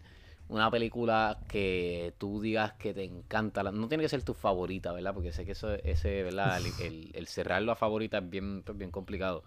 [0.49, 3.63] una película que tú digas que te encanta.
[3.63, 5.13] no tiene que ser tu favorita, ¿verdad?
[5.13, 6.57] Porque sé que eso, ese, ¿verdad?
[6.57, 9.43] El, el, el cerrarlo a favorita es bien, pues, bien complicado.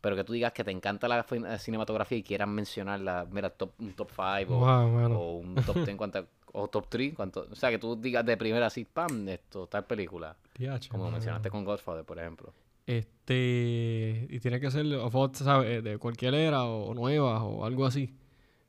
[0.00, 1.26] Pero que tú digas que te encanta la
[1.58, 5.96] cinematografía y quieras mencionarla, mira, top, un top 5 o, Wow, o un top 10
[5.96, 9.66] cuánta- o top 3, cuánto, o sea, que tú digas de primera así, pam, esto,
[9.66, 11.16] tal película, Diache, como mano.
[11.16, 12.52] mencionaste con Godfather, por ejemplo.
[12.86, 15.82] Este, y tiene que ser, all, ¿sabes?
[15.82, 18.14] De cualquier era o nueva o algo así.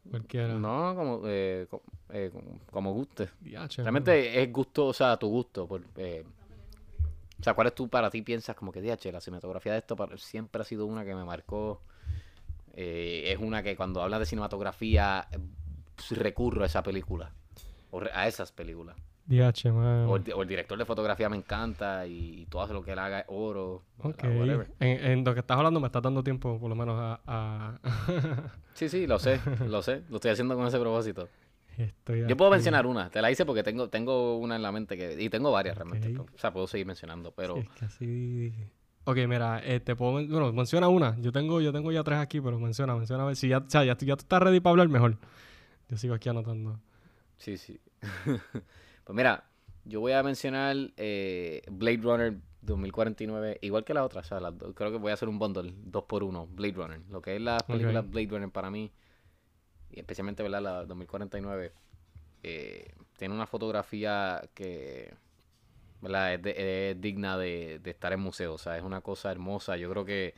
[0.10, 0.54] Cualquiera.
[0.54, 1.68] No, como, eh,
[2.10, 2.32] eh,
[2.72, 3.30] como, guste.
[3.84, 5.68] Realmente es gusto, o sea, tu gusto.
[5.68, 6.24] Por, eh,
[7.40, 9.96] o sea, ¿cuál es tú para ti piensas como que, DH, la cinematografía de esto
[9.96, 11.82] para- siempre ha sido una que me marcó?
[12.74, 15.28] Eh, es una que cuando hablas de cinematografía
[16.12, 17.32] recurro a esa película.
[17.92, 18.96] O a esas películas.
[19.28, 20.10] Mano.
[20.12, 23.00] O el, o el director de fotografía me encanta y, y todo lo que él
[23.00, 23.84] haga es oro.
[24.00, 24.24] Ok.
[24.24, 24.40] ¿verdad?
[24.40, 24.68] Whatever.
[24.80, 27.20] En, en lo que estás hablando me estás dando tiempo, por lo menos, a...
[27.28, 27.80] a-
[28.74, 30.04] Sí, sí, lo sé, lo sé.
[30.10, 31.28] Lo estoy haciendo con ese propósito.
[31.78, 34.98] Estoy Yo puedo mencionar una, te la hice porque tengo, tengo una en la mente
[34.98, 36.18] que, y tengo varias realmente.
[36.18, 38.54] O sea, puedo seguir mencionando, pero Sí, es que así...
[39.04, 40.14] Ok, mira, eh, te puedo...
[40.14, 41.16] men- Bueno, menciona una.
[41.20, 43.24] Yo tengo, yo tengo ya tres aquí, pero menciona, menciona.
[43.24, 45.18] A ver si ya, o sea, ya, ya tú estás ready para hablar mejor.
[45.90, 46.80] Yo sigo aquí anotando.
[47.38, 47.80] sí, sí.
[49.08, 49.46] pues mira,
[49.86, 54.22] yo voy a mencionar eh, Blade Runner 2049, igual que la otra.
[54.22, 56.74] O sea, las dos- creo que voy a hacer un bundle, dos por uno, Blade
[56.76, 57.02] Runner.
[57.10, 58.10] Lo que es la película Ok.
[58.10, 58.92] Blade Runner para mí,
[59.92, 60.62] y especialmente ¿verdad?
[60.62, 61.74] la 2049,
[62.44, 65.16] eh, tiene una fotografía que
[66.02, 66.36] ¿verdad?
[66.36, 68.56] Es, de- es digna de, de estar en museo.
[68.56, 69.78] O sea, es una cosa hermosa.
[69.78, 70.36] Yo creo que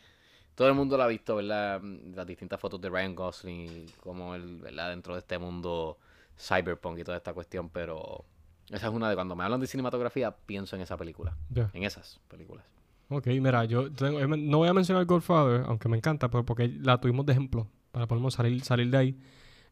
[0.55, 1.81] todo el mundo la ha visto, ¿verdad?
[1.83, 4.89] Las distintas fotos de Ryan Gosling, como él, ¿verdad?
[4.91, 5.99] Dentro de este mundo
[6.37, 8.25] cyberpunk y toda esta cuestión, pero
[8.71, 11.35] esa es una de cuando me hablan de cinematografía, pienso en esa película,
[11.73, 12.65] en esas películas.
[13.09, 16.67] Ok, mira, yo tengo- eh, no voy a mencionar Godfather, aunque me encanta, pero porque
[16.67, 19.17] la tuvimos de ejemplo, para podernos salir, salir de ahí.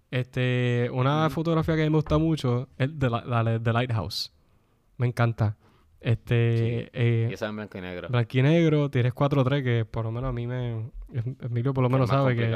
[0.09, 4.33] Este, una fotografía que me gusta mucho es de la, la de The Lighthouse.
[4.97, 5.57] Me encanta.
[5.99, 8.07] Este, eh, Y esa en blanco y negro.
[8.09, 10.91] blanco y negro, tienes 4-3, que por lo menos a mí me...
[11.41, 12.47] Emilio por lo menos sabe que...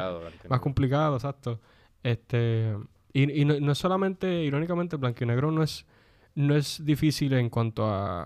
[0.49, 1.59] Más complicado, exacto.
[2.03, 2.75] Este,
[3.13, 5.85] y, y no, no es solamente, irónicamente, blanco y negro no es,
[6.35, 8.25] no es difícil en cuanto a,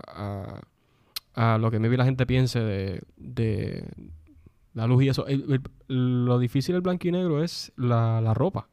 [1.34, 3.88] a, lo que maybe la gente piense de, de
[4.74, 5.26] la luz y eso.
[5.88, 8.68] Lo difícil del blanco y negro es la, la ropa,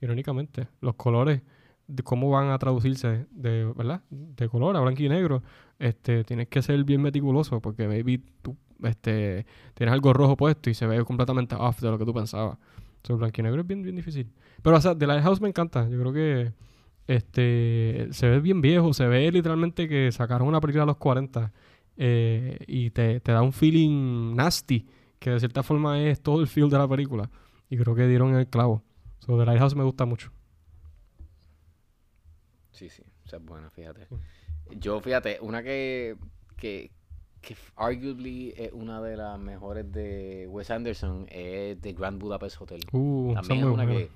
[0.00, 0.68] irónicamente.
[0.80, 1.42] Los colores,
[1.86, 4.02] de cómo van a traducirse de, ¿verdad?
[4.10, 5.42] De color a blanco y negro.
[5.78, 10.74] Este, tienes que ser bien meticuloso porque maybe tú este, tienes algo rojo puesto y
[10.74, 12.58] se ve completamente off de lo que tú pensabas.
[13.02, 14.30] So, blanco y negro es bien, bien difícil.
[14.62, 15.88] Pero, o sea, The Lighthouse me encanta.
[15.88, 16.52] Yo creo que
[17.06, 18.92] este se ve bien viejo.
[18.94, 21.52] Se ve literalmente que sacaron una película a los 40
[21.96, 24.86] eh, y te, te da un feeling nasty
[25.18, 27.30] que de cierta forma es todo el feel de la película.
[27.70, 28.82] Y creo que dieron el clavo.
[29.20, 30.30] So, The Lighthouse me gusta mucho.
[32.72, 34.06] Sí, sí, esa es buena, fíjate.
[34.78, 36.16] Yo, fíjate, una que,
[36.56, 36.90] que,
[37.40, 42.80] que arguably es una de las mejores de Wes Anderson es The Grand Budapest Hotel.
[42.92, 44.10] Uh, También es una que.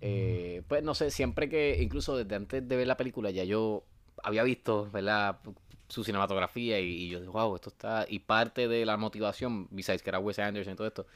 [0.00, 3.84] Eh, pues no sé, siempre que, incluso desde antes de ver la película, ya yo
[4.22, 5.40] había visto, ¿verdad?
[5.88, 8.06] Su cinematografía y, y yo dije, wow, esto está.
[8.08, 11.06] Y parte de la motivación, besides que era Wes Anderson y todo esto,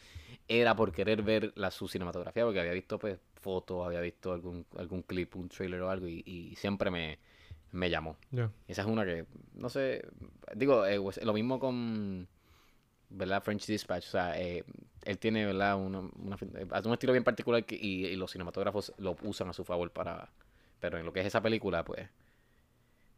[0.49, 4.66] era por querer ver la, su cinematografía, porque había visto, pues, fotos, había visto algún,
[4.76, 7.18] algún clip, un trailer o algo y, y siempre me,
[7.72, 8.16] me llamó.
[8.68, 10.07] Esa es una que, no sé,
[10.55, 12.26] digo, eh, lo mismo con,
[13.11, 13.43] ¿verdad?
[13.43, 14.65] French Dispatch, o sea, eh,
[15.05, 15.77] él tiene, ¿verdad?
[15.77, 16.01] Una,
[16.55, 19.65] eh, hace un estilo bien particular que- y, y los cinematógrafos lo usan a su
[19.65, 20.29] favor para,
[20.81, 22.09] pero en lo que es esa película, pues,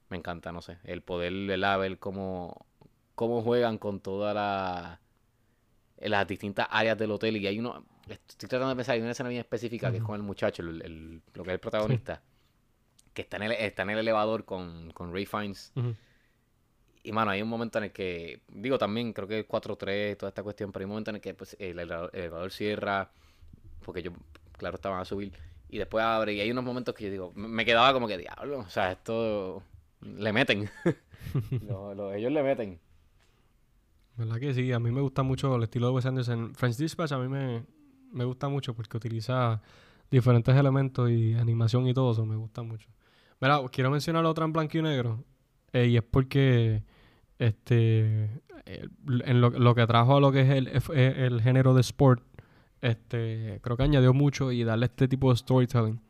[0.08, 1.78] me encanta, no sé, el poder, ¿verdad?
[1.80, 2.66] Ver cómo,
[3.14, 5.00] cómo juegan con todas la,
[5.98, 9.28] las distintas áreas del hotel y hay uno, estoy tratando de pensar, hay una escena
[9.30, 12.22] bien específica que es con el muchacho, el, el- lo que es el protagonista,
[13.14, 15.72] que está en el, está en el elevador con, con Ray Fiennes.
[15.74, 15.94] Ujú.
[17.06, 20.30] Y mano, hay un momento en el que, digo también, creo que es 4-3, toda
[20.30, 23.10] esta cuestión, pero hay un momento en el que pues, el, elevador, el elevador cierra,
[23.84, 24.12] porque yo,
[24.58, 25.32] claro, estaban a subir,
[25.68, 28.60] y después abre, y hay unos momentos que yo digo, me quedaba como que, diablo,
[28.60, 29.62] o sea, esto
[30.02, 30.70] le meten.
[31.60, 32.80] Lo- ellos le meten.
[34.16, 34.72] ¿Verdad que sí?
[34.72, 36.54] A mí me gusta mucho el estilo de Wes Anderson.
[36.54, 37.64] French Dispatch a mí me,
[38.12, 39.60] me gusta mucho porque utiliza
[40.10, 42.24] diferentes elementos y animación y todo eso.
[42.24, 42.88] Me gusta mucho.
[43.40, 45.24] Mira, quiero mencionar otra en blanco y negro.
[45.72, 46.82] eh, y es porque
[47.38, 48.30] este
[49.06, 52.22] en lo, lo que trajo a lo que es el, el género de sport,
[52.80, 56.00] este creo que añadió mucho y darle este tipo de storytelling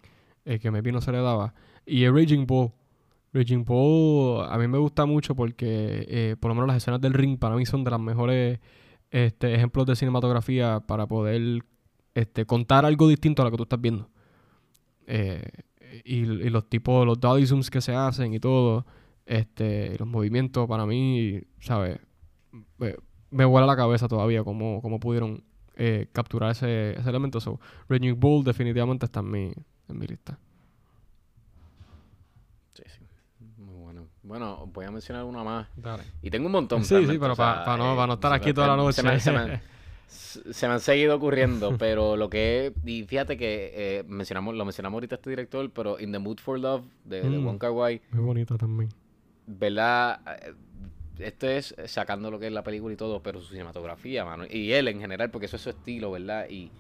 [0.44, 1.54] eh, que maybe no se le daba.
[1.84, 2.70] Y es Raging Bull.
[3.32, 7.12] Raging Bull a mí me gusta mucho porque eh, por lo menos las escenas del
[7.12, 8.60] ring para mí son de las mejores
[9.10, 11.64] este, ejemplos de cinematografía para poder
[12.14, 14.08] este, contar algo distinto a lo que tú estás viendo.
[15.06, 15.42] Eh,
[16.04, 17.18] y, y los tipos, los
[17.48, 18.86] zooms que se hacen y todo,
[19.26, 21.98] este, los movimientos para mí, ¿sabes?
[22.78, 22.94] Me,
[23.30, 25.42] me vuela la cabeza todavía cómo, cómo pudieron
[25.76, 27.40] eh, capturar ese, ese elemento.
[27.40, 29.52] So, Raging Bull definitivamente está en mi,
[29.88, 30.38] en mi lista.
[32.74, 33.00] Sí, sí.
[33.58, 34.06] Muy bueno.
[34.22, 35.68] Bueno, voy a mencionar una más.
[35.76, 36.04] Dale.
[36.22, 36.84] Y tengo un montón.
[36.84, 38.92] Sí, sí, pero o sea, pa- pa no- eh, pa no estar aquí toda la
[38.92, 39.20] se me- noche.
[39.20, 39.60] se me han- se
[40.54, 44.96] se me han seguido ocurriendo, pero lo que y fíjate que eh, mencionamos, lo mencionamos
[44.98, 47.44] ahorita este director, pero In the Mood for Love de, de Mm.
[47.46, 48.88] Wong Kar Wai, Muy bonito también.
[49.46, 50.20] ¿Verdad?
[50.42, 50.54] Eh,
[51.18, 54.44] Esto es sacando lo que es la película y todo, pero su cinematografía, mano.
[54.48, 56.46] Y él en general, porque eso es su estilo, ¿verdad?
[56.50, 56.70] Y,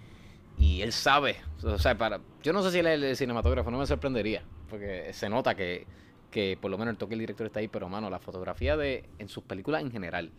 [0.58, 1.36] y él sabe.
[1.62, 4.42] O sea, para, yo no sé si él es el cinematógrafo, no me sorprendería.
[4.68, 5.86] Porque se nota que,
[6.30, 9.08] que por lo menos el toque del director está ahí, pero mano, la fotografía de
[9.18, 10.30] en sus películas en general.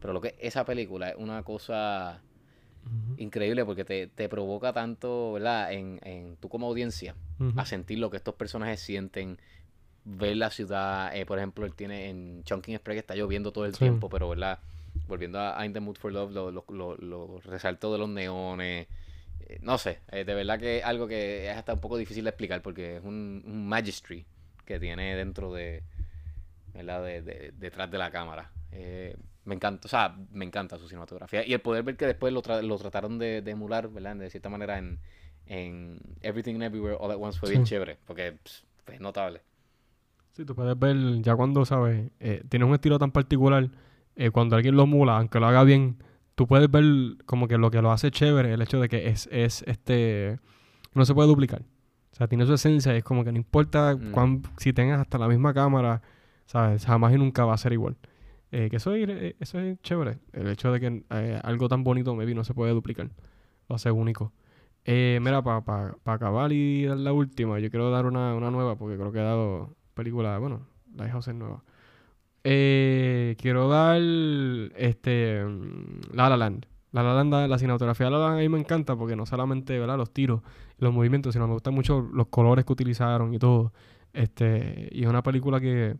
[0.00, 2.22] Pero lo que esa película es una cosa
[3.16, 5.72] increíble porque te, te provoca tanto, ¿verdad?
[5.72, 7.14] En, en tú como audiencia,
[7.56, 9.38] a sentir lo que estos personajes sienten,
[10.04, 13.66] ver la ciudad, eh, por ejemplo, él tiene en Chunking Express que está lloviendo todo
[13.66, 13.80] el Sí.
[13.80, 14.58] tiempo, pero ¿verdad?
[15.06, 18.86] Volviendo a, In the Mood for Love, lo, lo, lo, lo resalto de los neones,
[19.40, 22.24] eh, no sé, eh, de verdad que es algo que es hasta un poco difícil
[22.24, 24.24] de explicar porque es un, un magistry
[24.64, 25.82] que tiene dentro de,
[26.74, 27.02] ¿verdad?
[27.04, 28.50] De, de- detrás de la cámara.
[28.72, 31.44] Eh, me encanta, o sea, me encanta su cinematografía.
[31.46, 34.16] Y el poder ver que después lo, tra- lo trataron de, de emular, ¿verdad?
[34.16, 34.98] De cierta manera en,
[35.46, 37.70] en Everything and Everywhere All at Once fue bien Sí.
[37.70, 39.40] chévere, porque pss, fue notable.
[40.32, 42.10] Sí, tú puedes ver, ya cuando, ¿sabes?
[42.20, 43.68] Eh, tienes un estilo tan particular,
[44.16, 45.96] eh, cuando alguien lo emula, aunque lo haga bien,
[46.34, 46.84] tú puedes ver
[47.26, 50.38] como que lo que lo hace chévere, el hecho de que es, es este,
[50.94, 51.62] no se puede duplicar.
[52.12, 54.12] O sea, tiene su esencia y es como que no importa Mm.
[54.12, 56.00] cuán- si tengas hasta la misma cámara,
[56.46, 56.84] ¿sabes?
[56.86, 57.96] Jamás y nunca va a ser igual.
[58.50, 60.18] Eh, que eso es, eh, eso es chévere.
[60.32, 63.10] El hecho de que eh, algo tan bonito, maybe, no se puede duplicar.
[63.68, 64.32] Lo hace único.
[64.84, 68.96] Eh, mira, para acabar y dar la última, yo quiero dar una, una nueva porque
[68.96, 70.66] creo que he dado película, bueno,
[70.96, 71.62] Lighthouse es nueva.
[72.44, 74.00] Eh, quiero dar
[74.76, 76.66] este mm, La La Land.
[76.92, 79.24] La La Land, la cinematografía de La La Land a mí me encanta porque no
[79.26, 79.96] solamente ¿verdad?
[79.96, 80.42] los tiros,
[80.78, 83.72] los movimientos, sino me gustan mucho los colores que utilizaron y todo.
[84.12, 85.96] Este, y es una película que,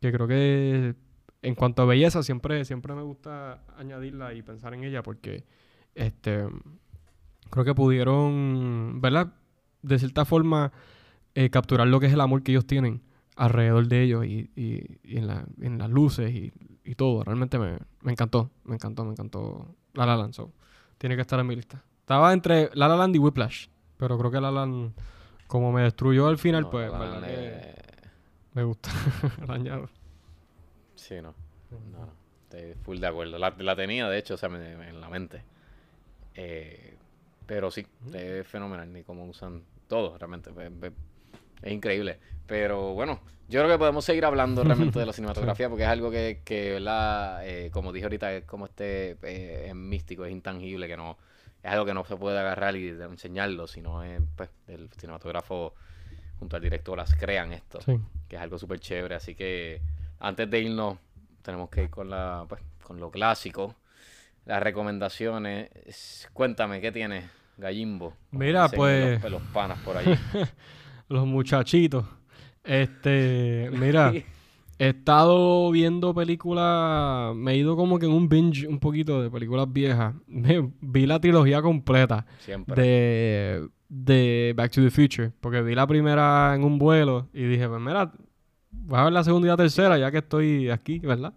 [0.00, 0.94] que creo que
[1.42, 5.44] en cuanto a belleza siempre, siempre me gusta añadirla y pensar en ella porque
[5.94, 6.46] este
[7.50, 9.34] creo que pudieron, ¿verdad?
[9.82, 10.72] De cierta forma
[11.34, 13.02] eh, capturar lo que es el amor que ellos tienen
[13.36, 16.52] alrededor de ellos y, y- y en, la- en las luces y,
[16.84, 17.24] y todo.
[17.24, 20.34] Realmente me, me encantó, me encantó, me encantó La La Land.
[20.34, 20.52] so,
[20.98, 21.82] tiene que estar en mi lista.
[22.00, 23.66] Estaba entre La La Land y Whiplash,
[23.96, 24.92] pero creo que La La Land,
[25.46, 27.20] como me destruyó al final, No, pues la-
[28.52, 28.90] me gusta.
[29.48, 29.88] La añado.
[30.94, 31.34] Sí, no.
[31.70, 32.12] No, no.
[32.44, 33.36] Estoy full de acuerdo.
[33.38, 35.42] La, la tenía, de hecho, o sea, me- me- en la mente.
[36.34, 36.96] Eh,
[37.46, 38.92] pero sí, es fenomenal.
[38.92, 40.50] Ni cómo usan todo, realmente.
[40.52, 40.92] ve- ve-
[41.64, 42.18] Es increíble.
[42.46, 46.10] Pero bueno, yo creo que podemos seguir hablando realmente de la cinematografía porque es algo
[46.10, 47.46] que, que ¿verdad?
[47.46, 51.16] Eh, como dije ahorita, es como este eh, es místico, es intangible, que no
[51.62, 55.74] es algo que no se puede agarrar y enseñarlo, sino es, pues, el cinematógrafo
[56.38, 57.98] junto al director las crean esto Sí.
[58.28, 59.14] que es algo súper chévere.
[59.14, 59.80] Así que
[60.20, 60.98] antes de irnos,
[61.42, 63.74] tenemos que ir con la pues, con lo clásico.
[64.44, 65.70] Las recomendaciones.
[65.86, 67.24] Es- Cuéntame, ¿qué tienes?
[67.56, 68.14] Gallimbo.
[68.32, 70.14] Mira, pues- Los, los panas por allí.
[71.08, 72.04] Los muchachitos.
[72.62, 74.12] Este, mira,
[74.78, 79.30] he estado viendo películas, me he ido como que en un binge un poquito de
[79.30, 80.14] películas viejas.
[80.26, 82.80] Me, vi la trilogía completa Siempre.
[82.80, 87.68] de, de Back to the Future, porque vi la primera en un vuelo y dije,
[87.68, 88.12] pues mira,
[88.70, 91.34] voy a ver la segunda y la tercera ya que estoy aquí, ¿verdad?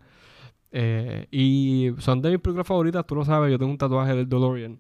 [0.72, 4.28] Eh, y son de mis películas favoritas, tú lo sabes, yo tengo un tatuaje del
[4.28, 4.80] DeLorean.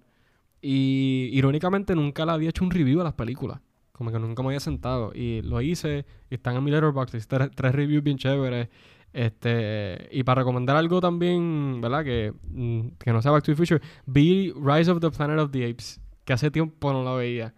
[0.62, 3.60] Y irónicamente nunca le había hecho un review a las películas.
[3.98, 5.12] Como que nunca me había sentado.
[5.14, 6.06] Y lo hice.
[6.30, 7.16] Y están en mi letterboxd.
[7.16, 8.70] Hice tres, tres reviews bien chéveres.
[9.14, 12.04] Este, y para recomendar algo también, ¿verdad?
[12.04, 13.82] Que, mm, que no sea Back to the Future.
[14.06, 16.00] Vi Rise of the Planet of the Apes.
[16.24, 17.54] Que hace tiempo no la veía.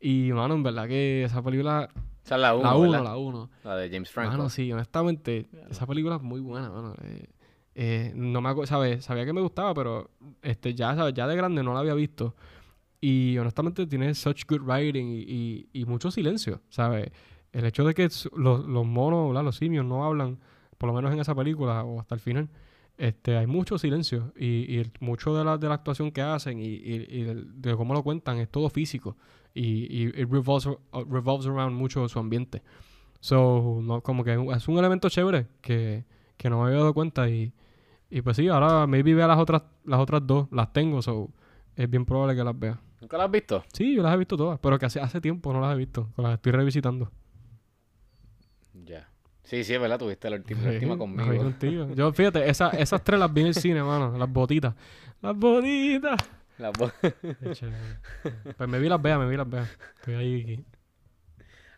[0.00, 1.88] Y, mano, en verdad que esa película...
[2.24, 2.62] Esa es la 1.
[2.62, 3.50] la 1, la 1.
[3.64, 4.32] La de James Franco.
[4.32, 6.94] Mano, sí, honestamente, esa película es muy buena, mano.
[7.02, 7.26] Eh,
[7.74, 9.04] eh, no me ¿sabes?
[9.04, 10.10] Sabía que me gustaba, pero
[10.42, 11.14] este, ya, ¿sabes?
[11.14, 12.34] ya de grande no la había visto.
[13.00, 17.10] Y honestamente tiene such good writing y, y- y mucho silencio, ¿sabes?
[17.52, 19.44] El hecho de que los, los monos, ¿verdad?
[19.44, 20.38] los simios no hablan,
[20.78, 22.48] por lo menos en esa película o hasta el final,
[22.98, 26.58] este, hay mucho silencio y, y el- mucho de la, de la actuación que hacen
[26.60, 27.24] y, y- y
[27.54, 29.16] de cómo lo cuentan es todo físico
[29.54, 30.76] y, it revolves, uh,
[31.10, 32.62] revolves around mucho su ambiente.
[33.20, 36.04] So, no, como que es un elemento chévere que,
[36.36, 37.52] que no me había dado cuenta y,
[38.10, 41.30] y pues sí, ahora maybe vea las otras, las otras dos, las tengo, so
[41.76, 42.80] es bien probable que las vea.
[43.00, 43.64] ¿Nunca la has visto?
[43.72, 46.08] Sí, yo las he visto todas, pero que hace, hace tiempo no las he visto,
[46.16, 47.10] las estoy revisitando.
[48.84, 49.08] Ya.
[49.42, 51.42] Sí, sí, es verdad, tuviste la última, la Sí, última las vi conmigo.
[51.42, 51.94] contigo.
[51.94, 54.74] Yo, fíjate, esa- esas tres las vi en el cine, mano, las botitas.
[55.22, 56.20] Las botitas.
[56.58, 56.70] La.
[57.40, 57.76] Qué chévere.
[58.56, 59.68] pues me vi las veas, me vi las veas.
[59.96, 60.64] Estoy ahí.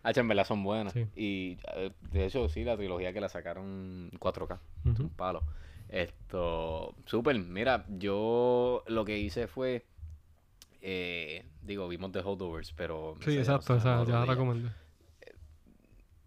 [0.02, 0.92] Ah, en verdad son buenas.
[0.92, 1.06] Sí.
[1.14, 4.58] Y eh, de hecho, sí, la trilogía que la sacaron 4K.
[4.84, 5.02] Ujú.
[5.04, 5.42] Un palo.
[5.88, 7.38] Esto, súper.
[7.38, 9.86] Mira, yo lo que hice fue.
[10.82, 13.16] Eh, digo, vimos The Holdovers, pero.
[13.24, 14.70] Sí, exacto, esa se ya la recomendé.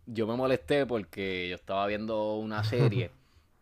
[0.05, 3.11] Yo me molesté porque yo estaba viendo una serie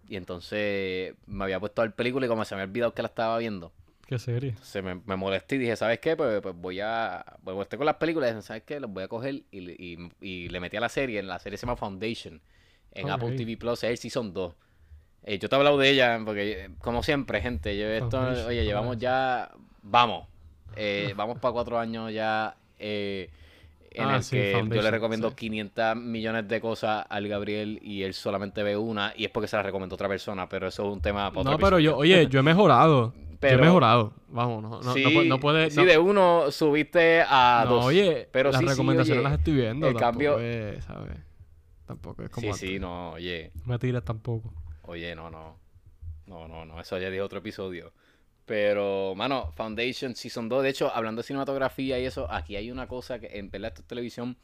[0.07, 3.01] y entonces me había puesto a ver película y como se me había olvidado que
[3.01, 3.71] la estaba viendo.
[4.07, 4.55] Qué serie.
[4.55, 6.15] Entonces me, me molesté y dije, ¿sabes qué?
[6.17, 7.25] Pues, pues voy a...
[7.45, 8.79] Me molesté con las películas y dije, ¿sabes qué?
[8.79, 11.23] Las voy a coger y, le- y, y le metí a la serie.
[11.23, 12.41] La serie se llama Foundation.
[12.91, 13.35] En Apple Ok.
[13.37, 13.83] TV Plus.
[13.83, 14.55] Es el Season 2.
[15.23, 18.97] Eh, yo te he hablado de ella porque, como siempre, gente, yo esto, oye, llevamos
[18.97, 19.51] ya...
[19.83, 20.27] Vamos.
[20.75, 23.29] Eh, vamos para cuatro años ya eh,
[23.91, 25.35] en Ah, el sí, que yo le recomiendo sí.
[25.35, 29.55] 500 millones de cosas al Gabriel y él solamente ve una y es porque se
[29.55, 32.27] la recomendó otra persona, pero eso es un tema para otro No, pero yo, oye,
[32.27, 33.13] yo he mejorado.
[33.41, 34.13] yo he mejorado.
[34.29, 35.69] Vamos, no, no, sí, no, no puede.
[35.69, 37.85] sí, de uno subiste a no, dos.
[37.85, 39.87] oye, pero las recomendaciones oye, las estoy viendo.
[39.87, 41.17] el cambio- es, ¿sabes?
[41.85, 42.41] Tampoco es como.
[42.41, 42.59] Sí, antes.
[42.69, 44.51] sí, no, oye, No me tires tampoco.
[44.83, 45.55] oye, no, no.
[46.25, 47.91] No, no, no, eso ya dije otro episodio.
[48.45, 52.87] Pero, mano, Foundation Season 2, de hecho, hablando de cinematografía y eso, aquí hay una
[52.87, 54.37] cosa que en verdad esto es televisión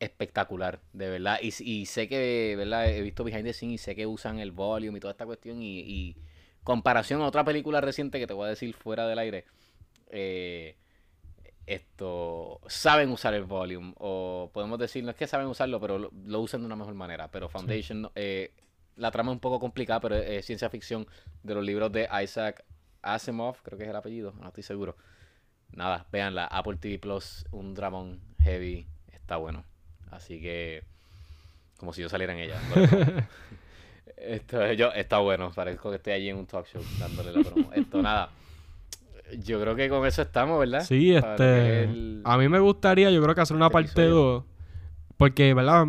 [0.00, 1.38] espectacular, de verdad.
[1.42, 2.88] Y, y sé que, ¿verdad?
[2.88, 5.62] He visto behind the scenes y sé que usan el volume y toda esta cuestión.
[5.62, 6.16] Y, y
[6.62, 9.44] comparación a otra película reciente que te voy a decir fuera del aire,
[10.08, 10.76] eh,
[11.66, 13.92] esto saben usar el volume.
[13.98, 16.94] O podemos decir, no es que saben usarlo, pero lo, lo usan de una mejor
[16.94, 17.28] manera.
[17.30, 18.52] Pero Foundation, eh,
[18.96, 21.06] la trama es un poco complicada, pero es, es ciencia ficción
[21.42, 22.64] de los libros de Isaac
[23.04, 24.96] Asimov, creo que es el apellido, no estoy seguro.
[25.72, 29.64] Nada, véanla, Apple TV Plus, un dramón heavy, está bueno.
[30.10, 30.84] Así que,
[31.78, 32.60] como si yo saliera en ella.
[34.16, 37.72] Esto, yo, está bueno, parezco que estoy allí en un talk show dándole la promo.
[37.72, 38.30] Esto, nada.
[39.38, 40.82] Yo creo que con eso estamos, ¿verdad?
[40.84, 41.84] Sí, este.
[41.84, 44.14] el- A mí me gustaría, yo creo que hacer una este parte episodio.
[44.14, 44.44] 2.
[45.16, 45.86] Porque, ¿verdad?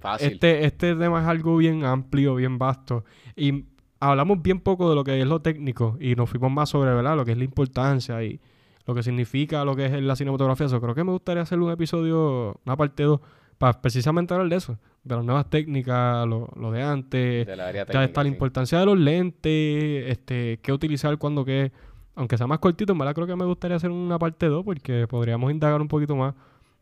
[0.00, 0.32] Fácil.
[0.32, 3.04] Este, este tema es algo bien amplio, bien vasto.
[3.36, 3.66] Y
[4.08, 7.16] hablamos bien poco de lo que es lo técnico y nos fuimos más sobre, ¿verdad?
[7.16, 8.40] Lo que es la importancia y
[8.86, 10.66] lo que significa lo que es la cinematografía.
[10.66, 13.20] Eso creo que me gustaría hacer un episodio, una parte 2,
[13.58, 14.78] para precisamente hablar de eso.
[15.04, 17.46] De las nuevas técnicas, lo, lo de antes.
[17.46, 18.32] de la área Ya está la sí.
[18.32, 21.72] importancia de los lentes, este, qué utilizar cuando qué.
[22.14, 25.06] Aunque sea más cortito, en verdad creo que me gustaría hacer una parte 2 porque
[25.08, 26.34] podríamos indagar un poquito más.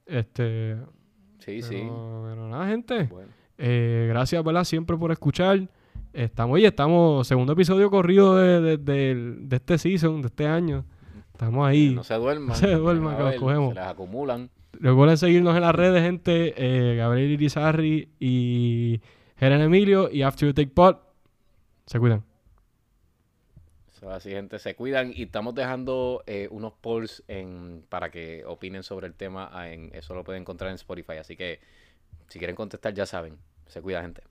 [0.07, 0.77] Este,
[1.39, 1.77] Sí, pero, sí.
[1.79, 3.05] pero nada, gente.
[3.05, 3.31] Bueno.
[3.57, 4.65] Eh, gracias, ¿verdad?
[4.65, 5.69] Siempre por escuchar.
[6.13, 10.85] Estamos, oye, estamos, segundo episodio corrido de, de, de este season, de este año.
[11.33, 11.95] Estamos ahí.
[11.95, 12.49] No se duerman.
[12.49, 13.69] No se duerman, que los cogemos.
[13.71, 14.51] Se las acumulan.
[14.73, 16.55] Recuerden seguirnos en las redes, gente.
[16.57, 19.01] Eh, Gabriel Irizarri y
[19.39, 20.97] Helen Emilio y After You Take Pod.
[21.87, 22.25] Se cuidan.
[23.93, 28.83] So, así, gente, se cuidan y estamos dejando eh, unos polls en, para que opinen
[28.83, 29.51] sobre el tema.
[29.71, 31.19] En, eso lo pueden encontrar en Spotify.
[31.21, 31.61] Así que
[32.29, 33.39] si quieren contestar, ya saben.
[33.67, 34.23] Se cuida, gente.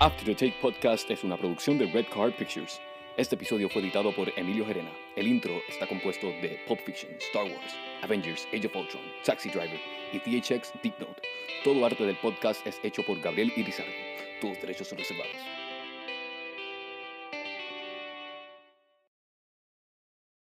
[0.00, 2.80] After the Take Podcast es una producción de Red Card Pictures.
[3.16, 4.90] Este episodio fue editado por Emilio Gerena.
[5.16, 9.80] El intro está compuesto de Pulp Fiction, Star Wars, Avengers, Age of Ultron, Taxi Driver
[10.12, 11.22] y THX Deep Note.
[11.62, 13.92] Todo arte del podcast es hecho por Gabriel Irizarry.
[14.40, 15.36] Todos derechos son reservados.